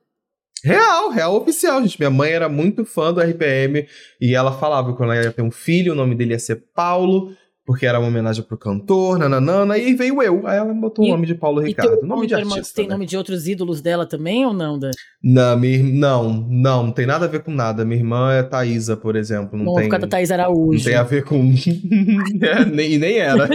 [0.65, 1.99] Real, real oficial, gente.
[1.99, 3.87] Minha mãe era muito fã do RPM
[4.21, 6.65] e ela falava que quando ela ia ter um filho, o nome dele ia ser
[6.75, 7.33] Paulo
[7.69, 10.47] porque era uma homenagem pro cantor, nananana, e veio eu.
[10.47, 12.01] Aí ela botou o nome de Paulo Ricardo.
[12.03, 12.75] nome de artista.
[12.75, 12.95] Tem né?
[12.95, 14.91] nome de outros ídolos dela também ou não, Dan?
[15.23, 17.85] Não, minha, não, não, não tem nada a ver com nada.
[17.85, 19.59] Minha irmã é Thaisa, por exemplo.
[19.59, 20.79] Não, não tem, por causa da Thaís Araújo.
[20.79, 21.53] Não tem a ver com.
[22.41, 23.47] é, nem, nem era.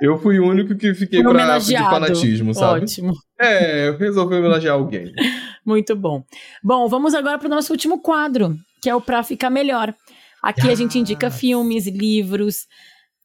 [0.00, 2.82] eu fui o único que fiquei pra, de fanatismo, sabe?
[2.82, 3.12] Ótimo.
[3.40, 5.12] É, eu resolvi homenagear alguém.
[5.66, 6.22] Muito bom.
[6.62, 9.92] Bom, vamos agora pro nosso último quadro, que é o Pra Ficar Melhor.
[10.42, 12.66] Aqui a gente indica filmes, livros,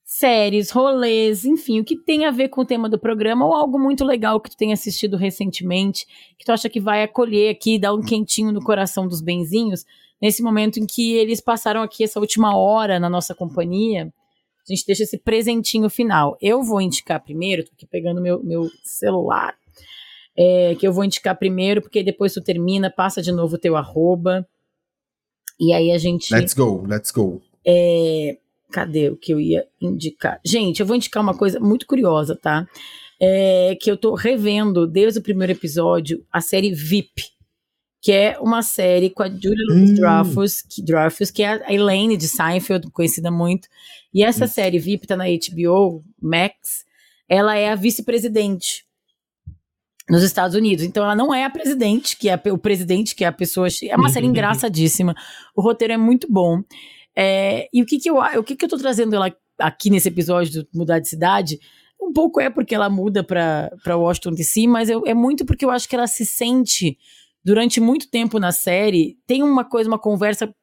[0.03, 3.79] séries, rolês, enfim, o que tem a ver com o tema do programa ou algo
[3.79, 6.05] muito legal que tu tenha assistido recentemente,
[6.37, 9.85] que tu acha que vai acolher aqui, dar um quentinho no coração dos benzinhos,
[10.21, 14.13] nesse momento em que eles passaram aqui essa última hora na nossa companhia.
[14.67, 16.37] A gente deixa esse presentinho final.
[16.41, 19.55] Eu vou indicar primeiro, tô aqui pegando meu, meu celular,
[20.37, 23.75] é, que eu vou indicar primeiro, porque depois tu termina, passa de novo o teu
[23.75, 24.47] arroba.
[25.59, 26.33] E aí a gente.
[26.33, 27.41] Let's go, let's go.
[27.65, 28.37] É,
[28.71, 30.39] cadê o que eu ia indicar?
[30.45, 32.67] Gente, eu vou indicar uma coisa muito curiosa, tá?
[33.21, 37.23] É, que eu tô revendo desde o primeiro episódio a série VIP,
[38.01, 39.93] que é uma série com a Julia hum.
[39.93, 43.69] Dreyfus, que, Dreyfus, que é a Elaine de Seinfeld, conhecida muito.
[44.13, 46.83] E essa série VIP tá na HBO Max.
[47.29, 48.85] Ela é a vice-presidente
[50.09, 50.83] nos Estados Unidos.
[50.83, 53.67] Então ela não é a presidente, que é o presidente, que é a pessoa.
[53.83, 55.15] É uma série engraçadíssima.
[55.55, 56.61] O roteiro é muito bom.
[57.15, 60.07] É, e o que que eu, o que que eu tô trazendo ela aqui nesse
[60.07, 61.59] episódio do Mudar de Cidade?
[62.01, 65.71] Um pouco é porque ela muda para Washington DC, mas eu, é muito porque eu
[65.71, 66.97] acho que ela se sente
[67.43, 69.17] durante muito tempo na série.
[69.25, 70.53] Tem uma coisa, uma conversa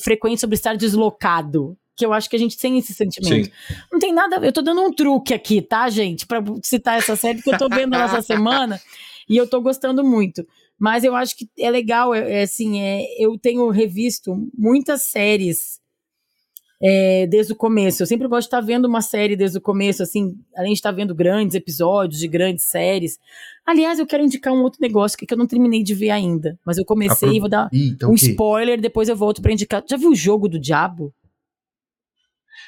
[0.00, 3.46] frequente sobre estar deslocado que eu acho que a gente tem esse sentimento.
[3.46, 3.74] Sim.
[3.90, 4.36] Não tem nada.
[4.36, 6.26] Eu tô dando um truque aqui, tá, gente?
[6.26, 8.80] Pra citar essa série, que eu tô vendo ela essa semana
[9.28, 10.46] e eu tô gostando muito.
[10.78, 15.80] Mas eu acho que é legal, é, é assim, é, eu tenho revisto muitas séries
[16.82, 18.02] é, desde o começo.
[18.02, 20.92] Eu sempre gosto de estar vendo uma série desde o começo, assim, além de estar
[20.92, 23.18] vendo grandes episódios de grandes séries.
[23.64, 26.76] Aliás, eu quero indicar um outro negócio que eu não terminei de ver ainda, mas
[26.76, 27.70] eu comecei, e vou dar
[28.04, 29.82] um spoiler, depois eu volto para indicar.
[29.88, 31.12] Já viu o Jogo do Diabo?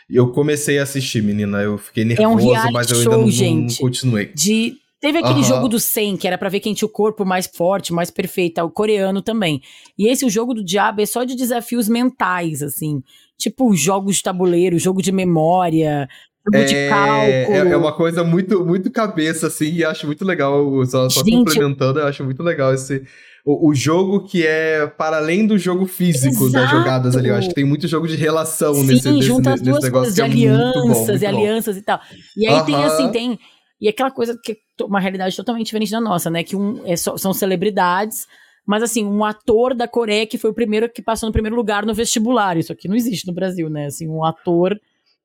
[0.08, 1.62] Eu comecei a assistir, menina.
[1.62, 4.32] Eu fiquei nervoso, é um mas eu ainda show, não, gente, não continuei.
[4.34, 7.46] De Teve aquele jogo do 100, que era para ver quem tinha o corpo mais
[7.46, 9.62] forte, mais perfeito, o coreano também.
[9.96, 13.00] E esse, o jogo do diabo, é só de desafios mentais, assim.
[13.38, 16.08] Tipo jogos de tabuleiro, jogo de memória,
[16.44, 17.68] jogo é, de cálculo.
[17.68, 20.84] É, é, uma coisa muito, muito cabeça, assim, e acho muito legal.
[20.86, 23.04] Só, só complementando, eu acho muito legal esse,
[23.44, 26.52] o, o, jogo que é para além do jogo físico Exato.
[26.52, 27.28] das jogadas ali.
[27.28, 30.14] Eu acho que tem muito jogo de relação Sim, nesse, nesse, junta as duas coisas
[30.14, 32.00] de é alianças bom, e alianças e tal.
[32.36, 32.66] E aí uh -huh.
[32.66, 33.38] tem assim, tem.
[33.80, 36.42] E aquela coisa que é uma realidade totalmente diferente da nossa, né?
[36.42, 38.26] Que um é só, são celebridades,
[38.66, 41.86] mas assim, um ator da Coreia que foi o primeiro que passou no primeiro lugar
[41.86, 42.56] no vestibular.
[42.56, 43.86] Isso aqui não existe no Brasil, né?
[43.86, 44.78] Assim, um ator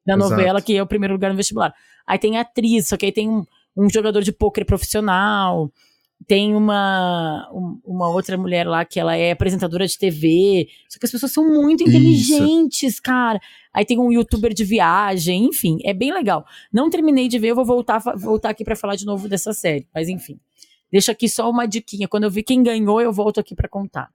[0.05, 0.29] da Exato.
[0.29, 1.73] novela que é o primeiro lugar no vestibular.
[2.05, 3.43] Aí tem atriz, só que aí tem um,
[3.75, 5.71] um jogador de pôquer profissional
[6.27, 7.49] tem uma,
[7.83, 10.67] uma outra mulher lá que ela é apresentadora de TV.
[10.89, 13.01] Só que as pessoas são muito inteligentes, Isso.
[13.01, 13.39] cara.
[13.73, 16.45] Aí tem um youtuber de viagem, enfim, é bem legal.
[16.71, 19.87] Não terminei de ver, eu vou voltar, voltar aqui para falar de novo dessa série.
[19.93, 20.39] Mas enfim,
[20.91, 22.07] deixa aqui só uma diquinha.
[22.07, 24.09] Quando eu vi quem ganhou, eu volto aqui para contar.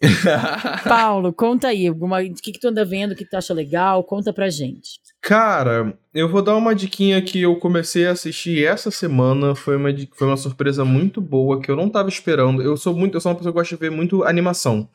[0.88, 1.98] Paulo, conta aí, o
[2.42, 4.98] que, que tu anda vendo, o que tu acha legal, conta pra gente.
[5.20, 9.90] Cara, eu vou dar uma diquinha que eu comecei a assistir essa semana, foi uma,
[10.14, 12.62] foi uma surpresa muito boa que eu não tava esperando.
[12.62, 14.88] Eu sou muito, eu sou uma pessoa que gosta de ver muito animação.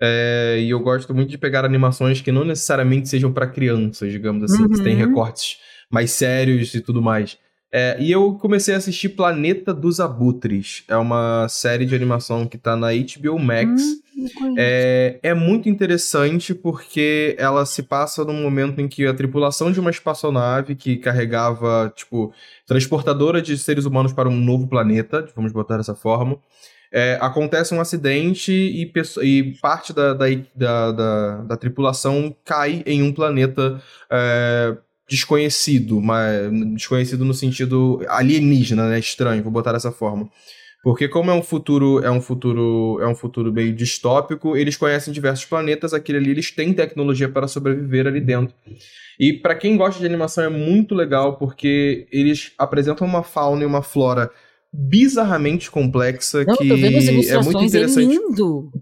[0.00, 4.42] É, e eu gosto muito de pegar animações que não necessariamente sejam para crianças, digamos
[4.42, 4.70] assim, uhum.
[4.70, 7.38] que tem recortes mais sérios e tudo mais.
[7.74, 10.84] É, e eu comecei a assistir Planeta dos Abutres.
[10.86, 13.82] É uma série de animação que tá na HBO Max.
[14.14, 19.72] Hum, é, é muito interessante porque ela se passa num momento em que a tripulação
[19.72, 22.30] de uma espaçonave que carregava, tipo,
[22.66, 26.38] transportadora de seres humanos para um novo planeta, vamos botar dessa forma.
[26.94, 28.92] É, acontece um acidente e,
[29.22, 33.80] e parte da, da, da, da, da tripulação cai em um planeta.
[35.12, 40.30] Desconhecido, mas desconhecido no sentido alienígena, né, estranho, vou botar dessa forma.
[40.82, 45.12] Porque como é um futuro, é um futuro, é um futuro meio distópico, eles conhecem
[45.12, 48.54] diversos planetas, aquele ali eles têm tecnologia para sobreviver ali dentro.
[49.20, 53.66] E para quem gosta de animação é muito legal porque eles apresentam uma fauna e
[53.66, 54.30] uma flora
[54.72, 58.16] bizarramente complexa Não, que é muito é interessante.
[58.16, 58.72] É lindo.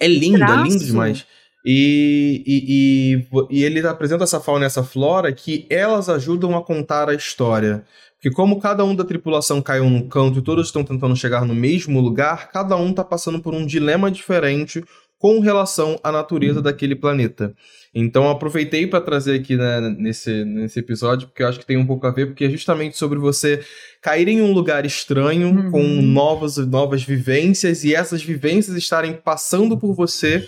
[0.00, 1.24] É lindo, é lindo demais.
[1.68, 6.62] E, e, e, e ele apresenta essa fauna e essa flora que elas ajudam a
[6.62, 7.84] contar a história.
[8.14, 11.56] Porque como cada um da tripulação caiu num canto e todos estão tentando chegar no
[11.56, 14.84] mesmo lugar, cada um está passando por um dilema diferente
[15.18, 17.52] com relação à natureza daquele planeta.
[17.92, 21.86] Então aproveitei para trazer aqui né, nesse, nesse episódio, porque eu acho que tem um
[21.86, 23.60] pouco a ver, porque é justamente sobre você
[24.00, 25.70] cair em um lugar estranho, uhum.
[25.72, 30.46] com novas, novas vivências, e essas vivências estarem passando por você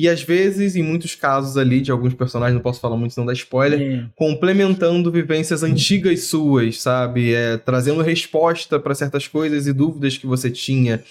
[0.00, 3.26] e às vezes, em muitos casos ali, de alguns personagens, não posso falar muito, não
[3.26, 4.04] dá spoiler, é.
[4.14, 7.34] complementando vivências antigas suas, sabe?
[7.34, 11.02] É, trazendo resposta para certas coisas e dúvidas que você tinha.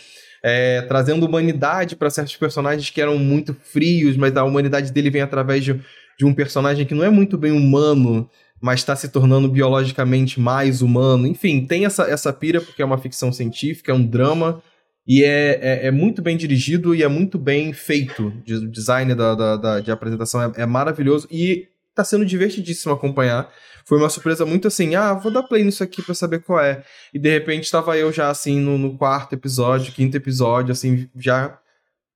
[0.42, 5.22] É, trazendo humanidade para certos personagens que eram muito frios, mas a humanidade dele vem
[5.22, 5.78] através de,
[6.18, 8.30] de um personagem que não é muito bem humano,
[8.62, 11.28] mas está se tornando biologicamente mais humano.
[11.28, 14.64] Enfim, tem essa, essa pira, porque é uma ficção científica, é um drama,
[15.08, 18.28] e é, é, é, muito bem dirigido e é muito bem feito.
[18.28, 23.50] O design da, da, da, de apresentação é, é maravilhoso e tá sendo divertidíssimo acompanhar.
[23.86, 26.84] Foi uma surpresa muito assim, ah, vou dar play nisso aqui para saber qual é.
[27.14, 31.58] E de repente estava eu já assim no, no, quarto episódio, quinto episódio, assim, já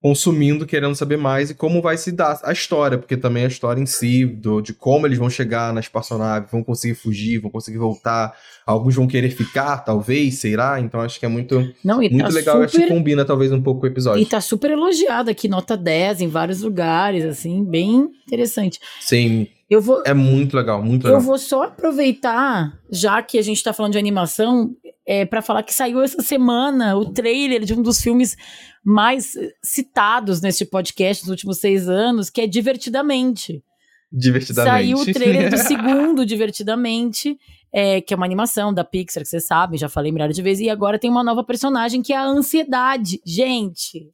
[0.02, 3.80] consumindo, querendo saber mais e como vai se dar a história, porque também a história
[3.80, 7.78] em si, do, de como eles vão chegar na espaçonave, vão conseguir fugir, vão conseguir
[7.78, 8.36] voltar,
[8.66, 10.80] alguns vão querer ficar, talvez, será?
[10.80, 12.66] Então acho que é muito, Não, muito tá legal, super...
[12.66, 14.24] acho que combina talvez um pouco o episódio.
[14.24, 18.80] E tá super elogiado aqui, nota 10 em vários lugares, assim, bem interessante.
[19.00, 19.48] Sim.
[19.72, 21.22] Eu vou, é muito legal, muito legal.
[21.22, 24.76] Eu vou só aproveitar, já que a gente tá falando de animação,
[25.08, 28.36] é, para falar que saiu essa semana o trailer de um dos filmes
[28.84, 29.32] mais
[29.64, 33.64] citados neste podcast nos últimos seis anos, que é Divertidamente.
[34.12, 34.74] Divertidamente.
[34.74, 37.38] Saiu o trailer do segundo Divertidamente,
[37.74, 40.66] é, que é uma animação da Pixar, que vocês sabem, já falei milhares de vezes,
[40.66, 43.22] e agora tem uma nova personagem que é a Ansiedade.
[43.26, 44.06] Gente,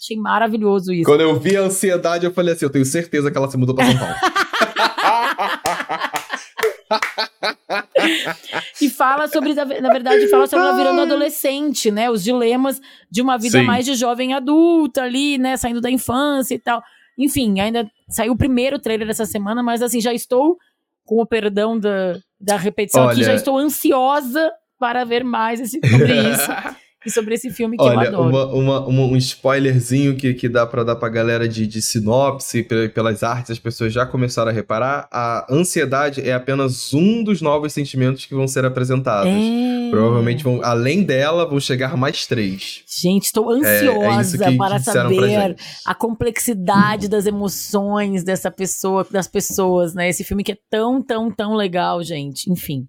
[0.00, 1.04] achei maravilhoso isso.
[1.04, 3.74] Quando eu vi a Ansiedade, eu falei assim, eu tenho certeza que ela se mudou
[3.74, 4.14] pra São Paulo.
[8.80, 12.10] e fala sobre, na verdade, fala sobre ela virando adolescente, né?
[12.10, 12.80] Os dilemas
[13.10, 13.64] de uma vida Sim.
[13.64, 15.56] mais de jovem adulta ali, né?
[15.56, 16.82] Saindo da infância e tal.
[17.18, 20.58] Enfim, ainda saiu o primeiro trailer dessa semana, mas assim, já estou,
[21.04, 23.12] com o perdão da, da repetição Olha...
[23.12, 26.50] aqui, já estou ansiosa para ver mais esse, sobre isso.
[27.04, 28.28] e sobre esse filme que Olha, eu adoro.
[28.28, 32.62] Uma, uma, uma, um spoilerzinho que, que dá para dar pra galera de, de sinopse,
[32.94, 35.08] pelas artes, as pessoas já começaram a reparar.
[35.12, 39.32] A ansiedade é apenas um dos novos sentimentos que vão ser apresentados.
[39.32, 39.90] É...
[39.90, 42.82] Provavelmente, vão, além dela, vão chegar mais três.
[42.86, 49.06] Gente, estou ansiosa é, é que, para que saber a complexidade das emoções dessa pessoa,
[49.10, 50.08] das pessoas, né?
[50.08, 52.50] Esse filme que é tão, tão, tão legal, gente.
[52.50, 52.88] Enfim.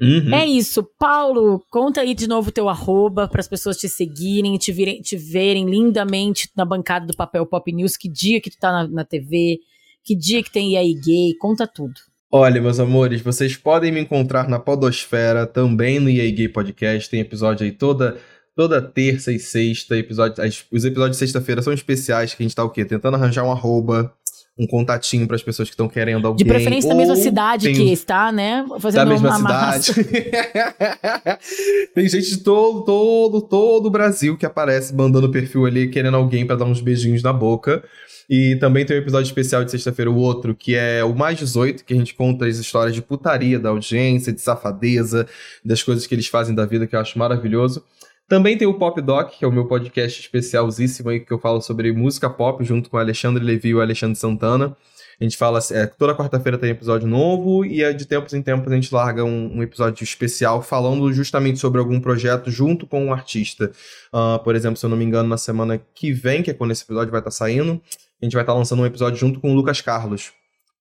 [0.00, 0.34] Uhum.
[0.34, 0.86] É isso.
[0.98, 5.16] Paulo, conta aí de novo teu arroba para as pessoas te seguirem, te, virem, te
[5.16, 7.96] verem lindamente na bancada do Papel Pop News.
[7.96, 9.58] Que dia que tu tá na, na TV,
[10.04, 11.94] que dia que tem EA Gay, conta tudo.
[12.30, 17.08] Olha, meus amores, vocês podem me encontrar na Podosfera, também no EA Gay Podcast.
[17.08, 18.18] Tem episódio aí toda
[18.54, 19.96] toda terça e sexta.
[19.96, 22.84] Episódio, as, os episódios de sexta-feira são especiais, que a gente tá o quê?
[22.84, 24.12] Tentando arranjar um arroba
[24.58, 26.44] um contatinho para as pessoas que estão querendo alguém.
[26.44, 28.64] De preferência da mesma cidade que está, né?
[28.80, 29.92] Fazendo da mesma cidade.
[31.94, 36.46] tem gente de todo, todo, todo o Brasil que aparece mandando perfil ali, querendo alguém
[36.46, 37.84] para dar uns beijinhos na boca.
[38.28, 41.84] E também tem um episódio especial de sexta-feira, o outro, que é o Mais 18,
[41.84, 45.28] que a gente conta as histórias de putaria da audiência, de safadeza,
[45.64, 47.84] das coisas que eles fazem da vida, que eu acho maravilhoso.
[48.28, 51.60] Também tem o Pop Doc, que é o meu podcast especialzíssimo aí, que eu falo
[51.60, 54.76] sobre música pop, junto com o Alexandre Levi e o Alexandre Santana.
[55.18, 58.70] A gente fala, é, toda quarta-feira tem episódio novo e é, de tempos em tempos
[58.70, 63.12] a gente larga um, um, episódio especial falando justamente sobre algum projeto junto com um
[63.12, 63.70] artista.
[64.12, 66.72] Uh, por exemplo, se eu não me engano, na semana que vem, que é quando
[66.72, 67.80] esse episódio vai estar tá saindo,
[68.20, 70.32] a gente vai estar tá lançando um episódio junto com o Lucas Carlos.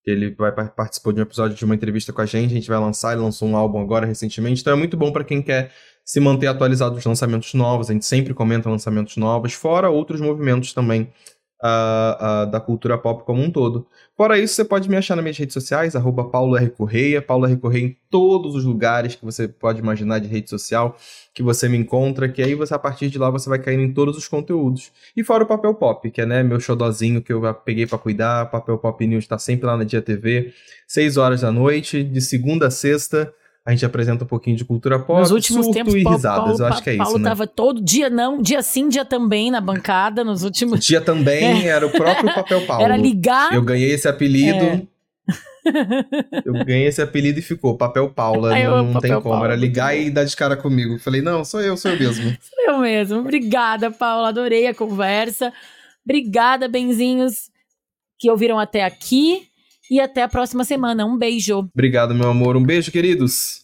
[0.05, 2.79] Ele vai participar de um episódio de uma entrevista com a gente, a gente vai
[2.79, 5.71] lançar, ele lançou um álbum agora recentemente, então é muito bom para quem quer
[6.05, 10.71] se manter atualizado dos lançamentos novos, a gente sempre comenta lançamentos novos, fora outros movimentos
[10.71, 11.11] também
[11.63, 13.87] uh, uh, da cultura pop como um todo.
[14.15, 16.69] Fora isso, você pode me achar nas minhas redes sociais, arroba Paulo R.
[16.69, 17.57] Correia, Paulo R.
[17.57, 20.95] Correia em todos os lugares que você pode imaginar de rede social,
[21.33, 23.91] que você me encontra, que aí você, a partir de lá, você vai caindo em
[23.91, 24.91] todos os conteúdos.
[25.17, 28.49] E fora o Papel Pop, que é né, meu xodozinho que eu peguei para cuidar,
[28.51, 30.53] Papel Pop News está sempre lá na Dia TV,
[30.87, 33.33] 6 horas da noite, de segunda a sexta,
[33.65, 36.43] a gente apresenta um pouquinho de cultura pop, nos últimos tempos, e risadas.
[36.45, 37.29] Paulo, eu acho que é Paulo isso, né?
[37.29, 40.85] tava todo dia não, dia sim, dia também na bancada nos últimos.
[40.85, 41.69] Dia também é.
[41.69, 42.83] era o próprio papel Paulo.
[42.83, 43.51] Era ligar.
[43.51, 44.63] Eu ganhei esse apelido.
[44.63, 44.81] É.
[46.45, 48.55] eu ganhei esse apelido e ficou Papel Paula.
[48.55, 49.31] não, não tem como.
[49.31, 50.99] Paula, era ligar e dar de cara comigo.
[50.99, 52.37] Falei, não, sou eu, sou eu mesmo.
[52.39, 53.19] sou eu mesmo.
[53.21, 54.27] Obrigada, Paula.
[54.27, 55.51] Adorei a conversa.
[56.05, 57.49] Obrigada, benzinhos,
[58.19, 59.47] que ouviram até aqui
[59.89, 61.05] e até a próxima semana.
[61.05, 61.69] Um beijo.
[61.73, 62.57] Obrigado, meu amor.
[62.57, 63.63] Um beijo, queridos.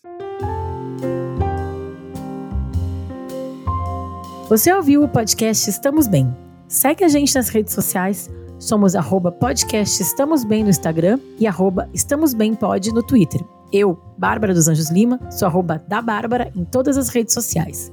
[4.49, 6.35] Você ouviu o podcast Estamos Bem?
[6.67, 8.29] Segue a gente nas redes sociais.
[8.59, 13.41] Somos arroba podcast Estamos Bem no Instagram e arroba Estamos Bem Pod no Twitter.
[13.71, 17.89] Eu, Bárbara dos Anjos Lima, sou arroba da Bárbara em todas as redes sociais.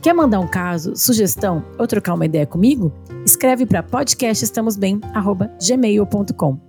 [0.00, 2.92] Quer mandar um caso, sugestão ou trocar uma ideia comigo?
[3.24, 6.65] Escreve para podcastestamosbem.gmail.com.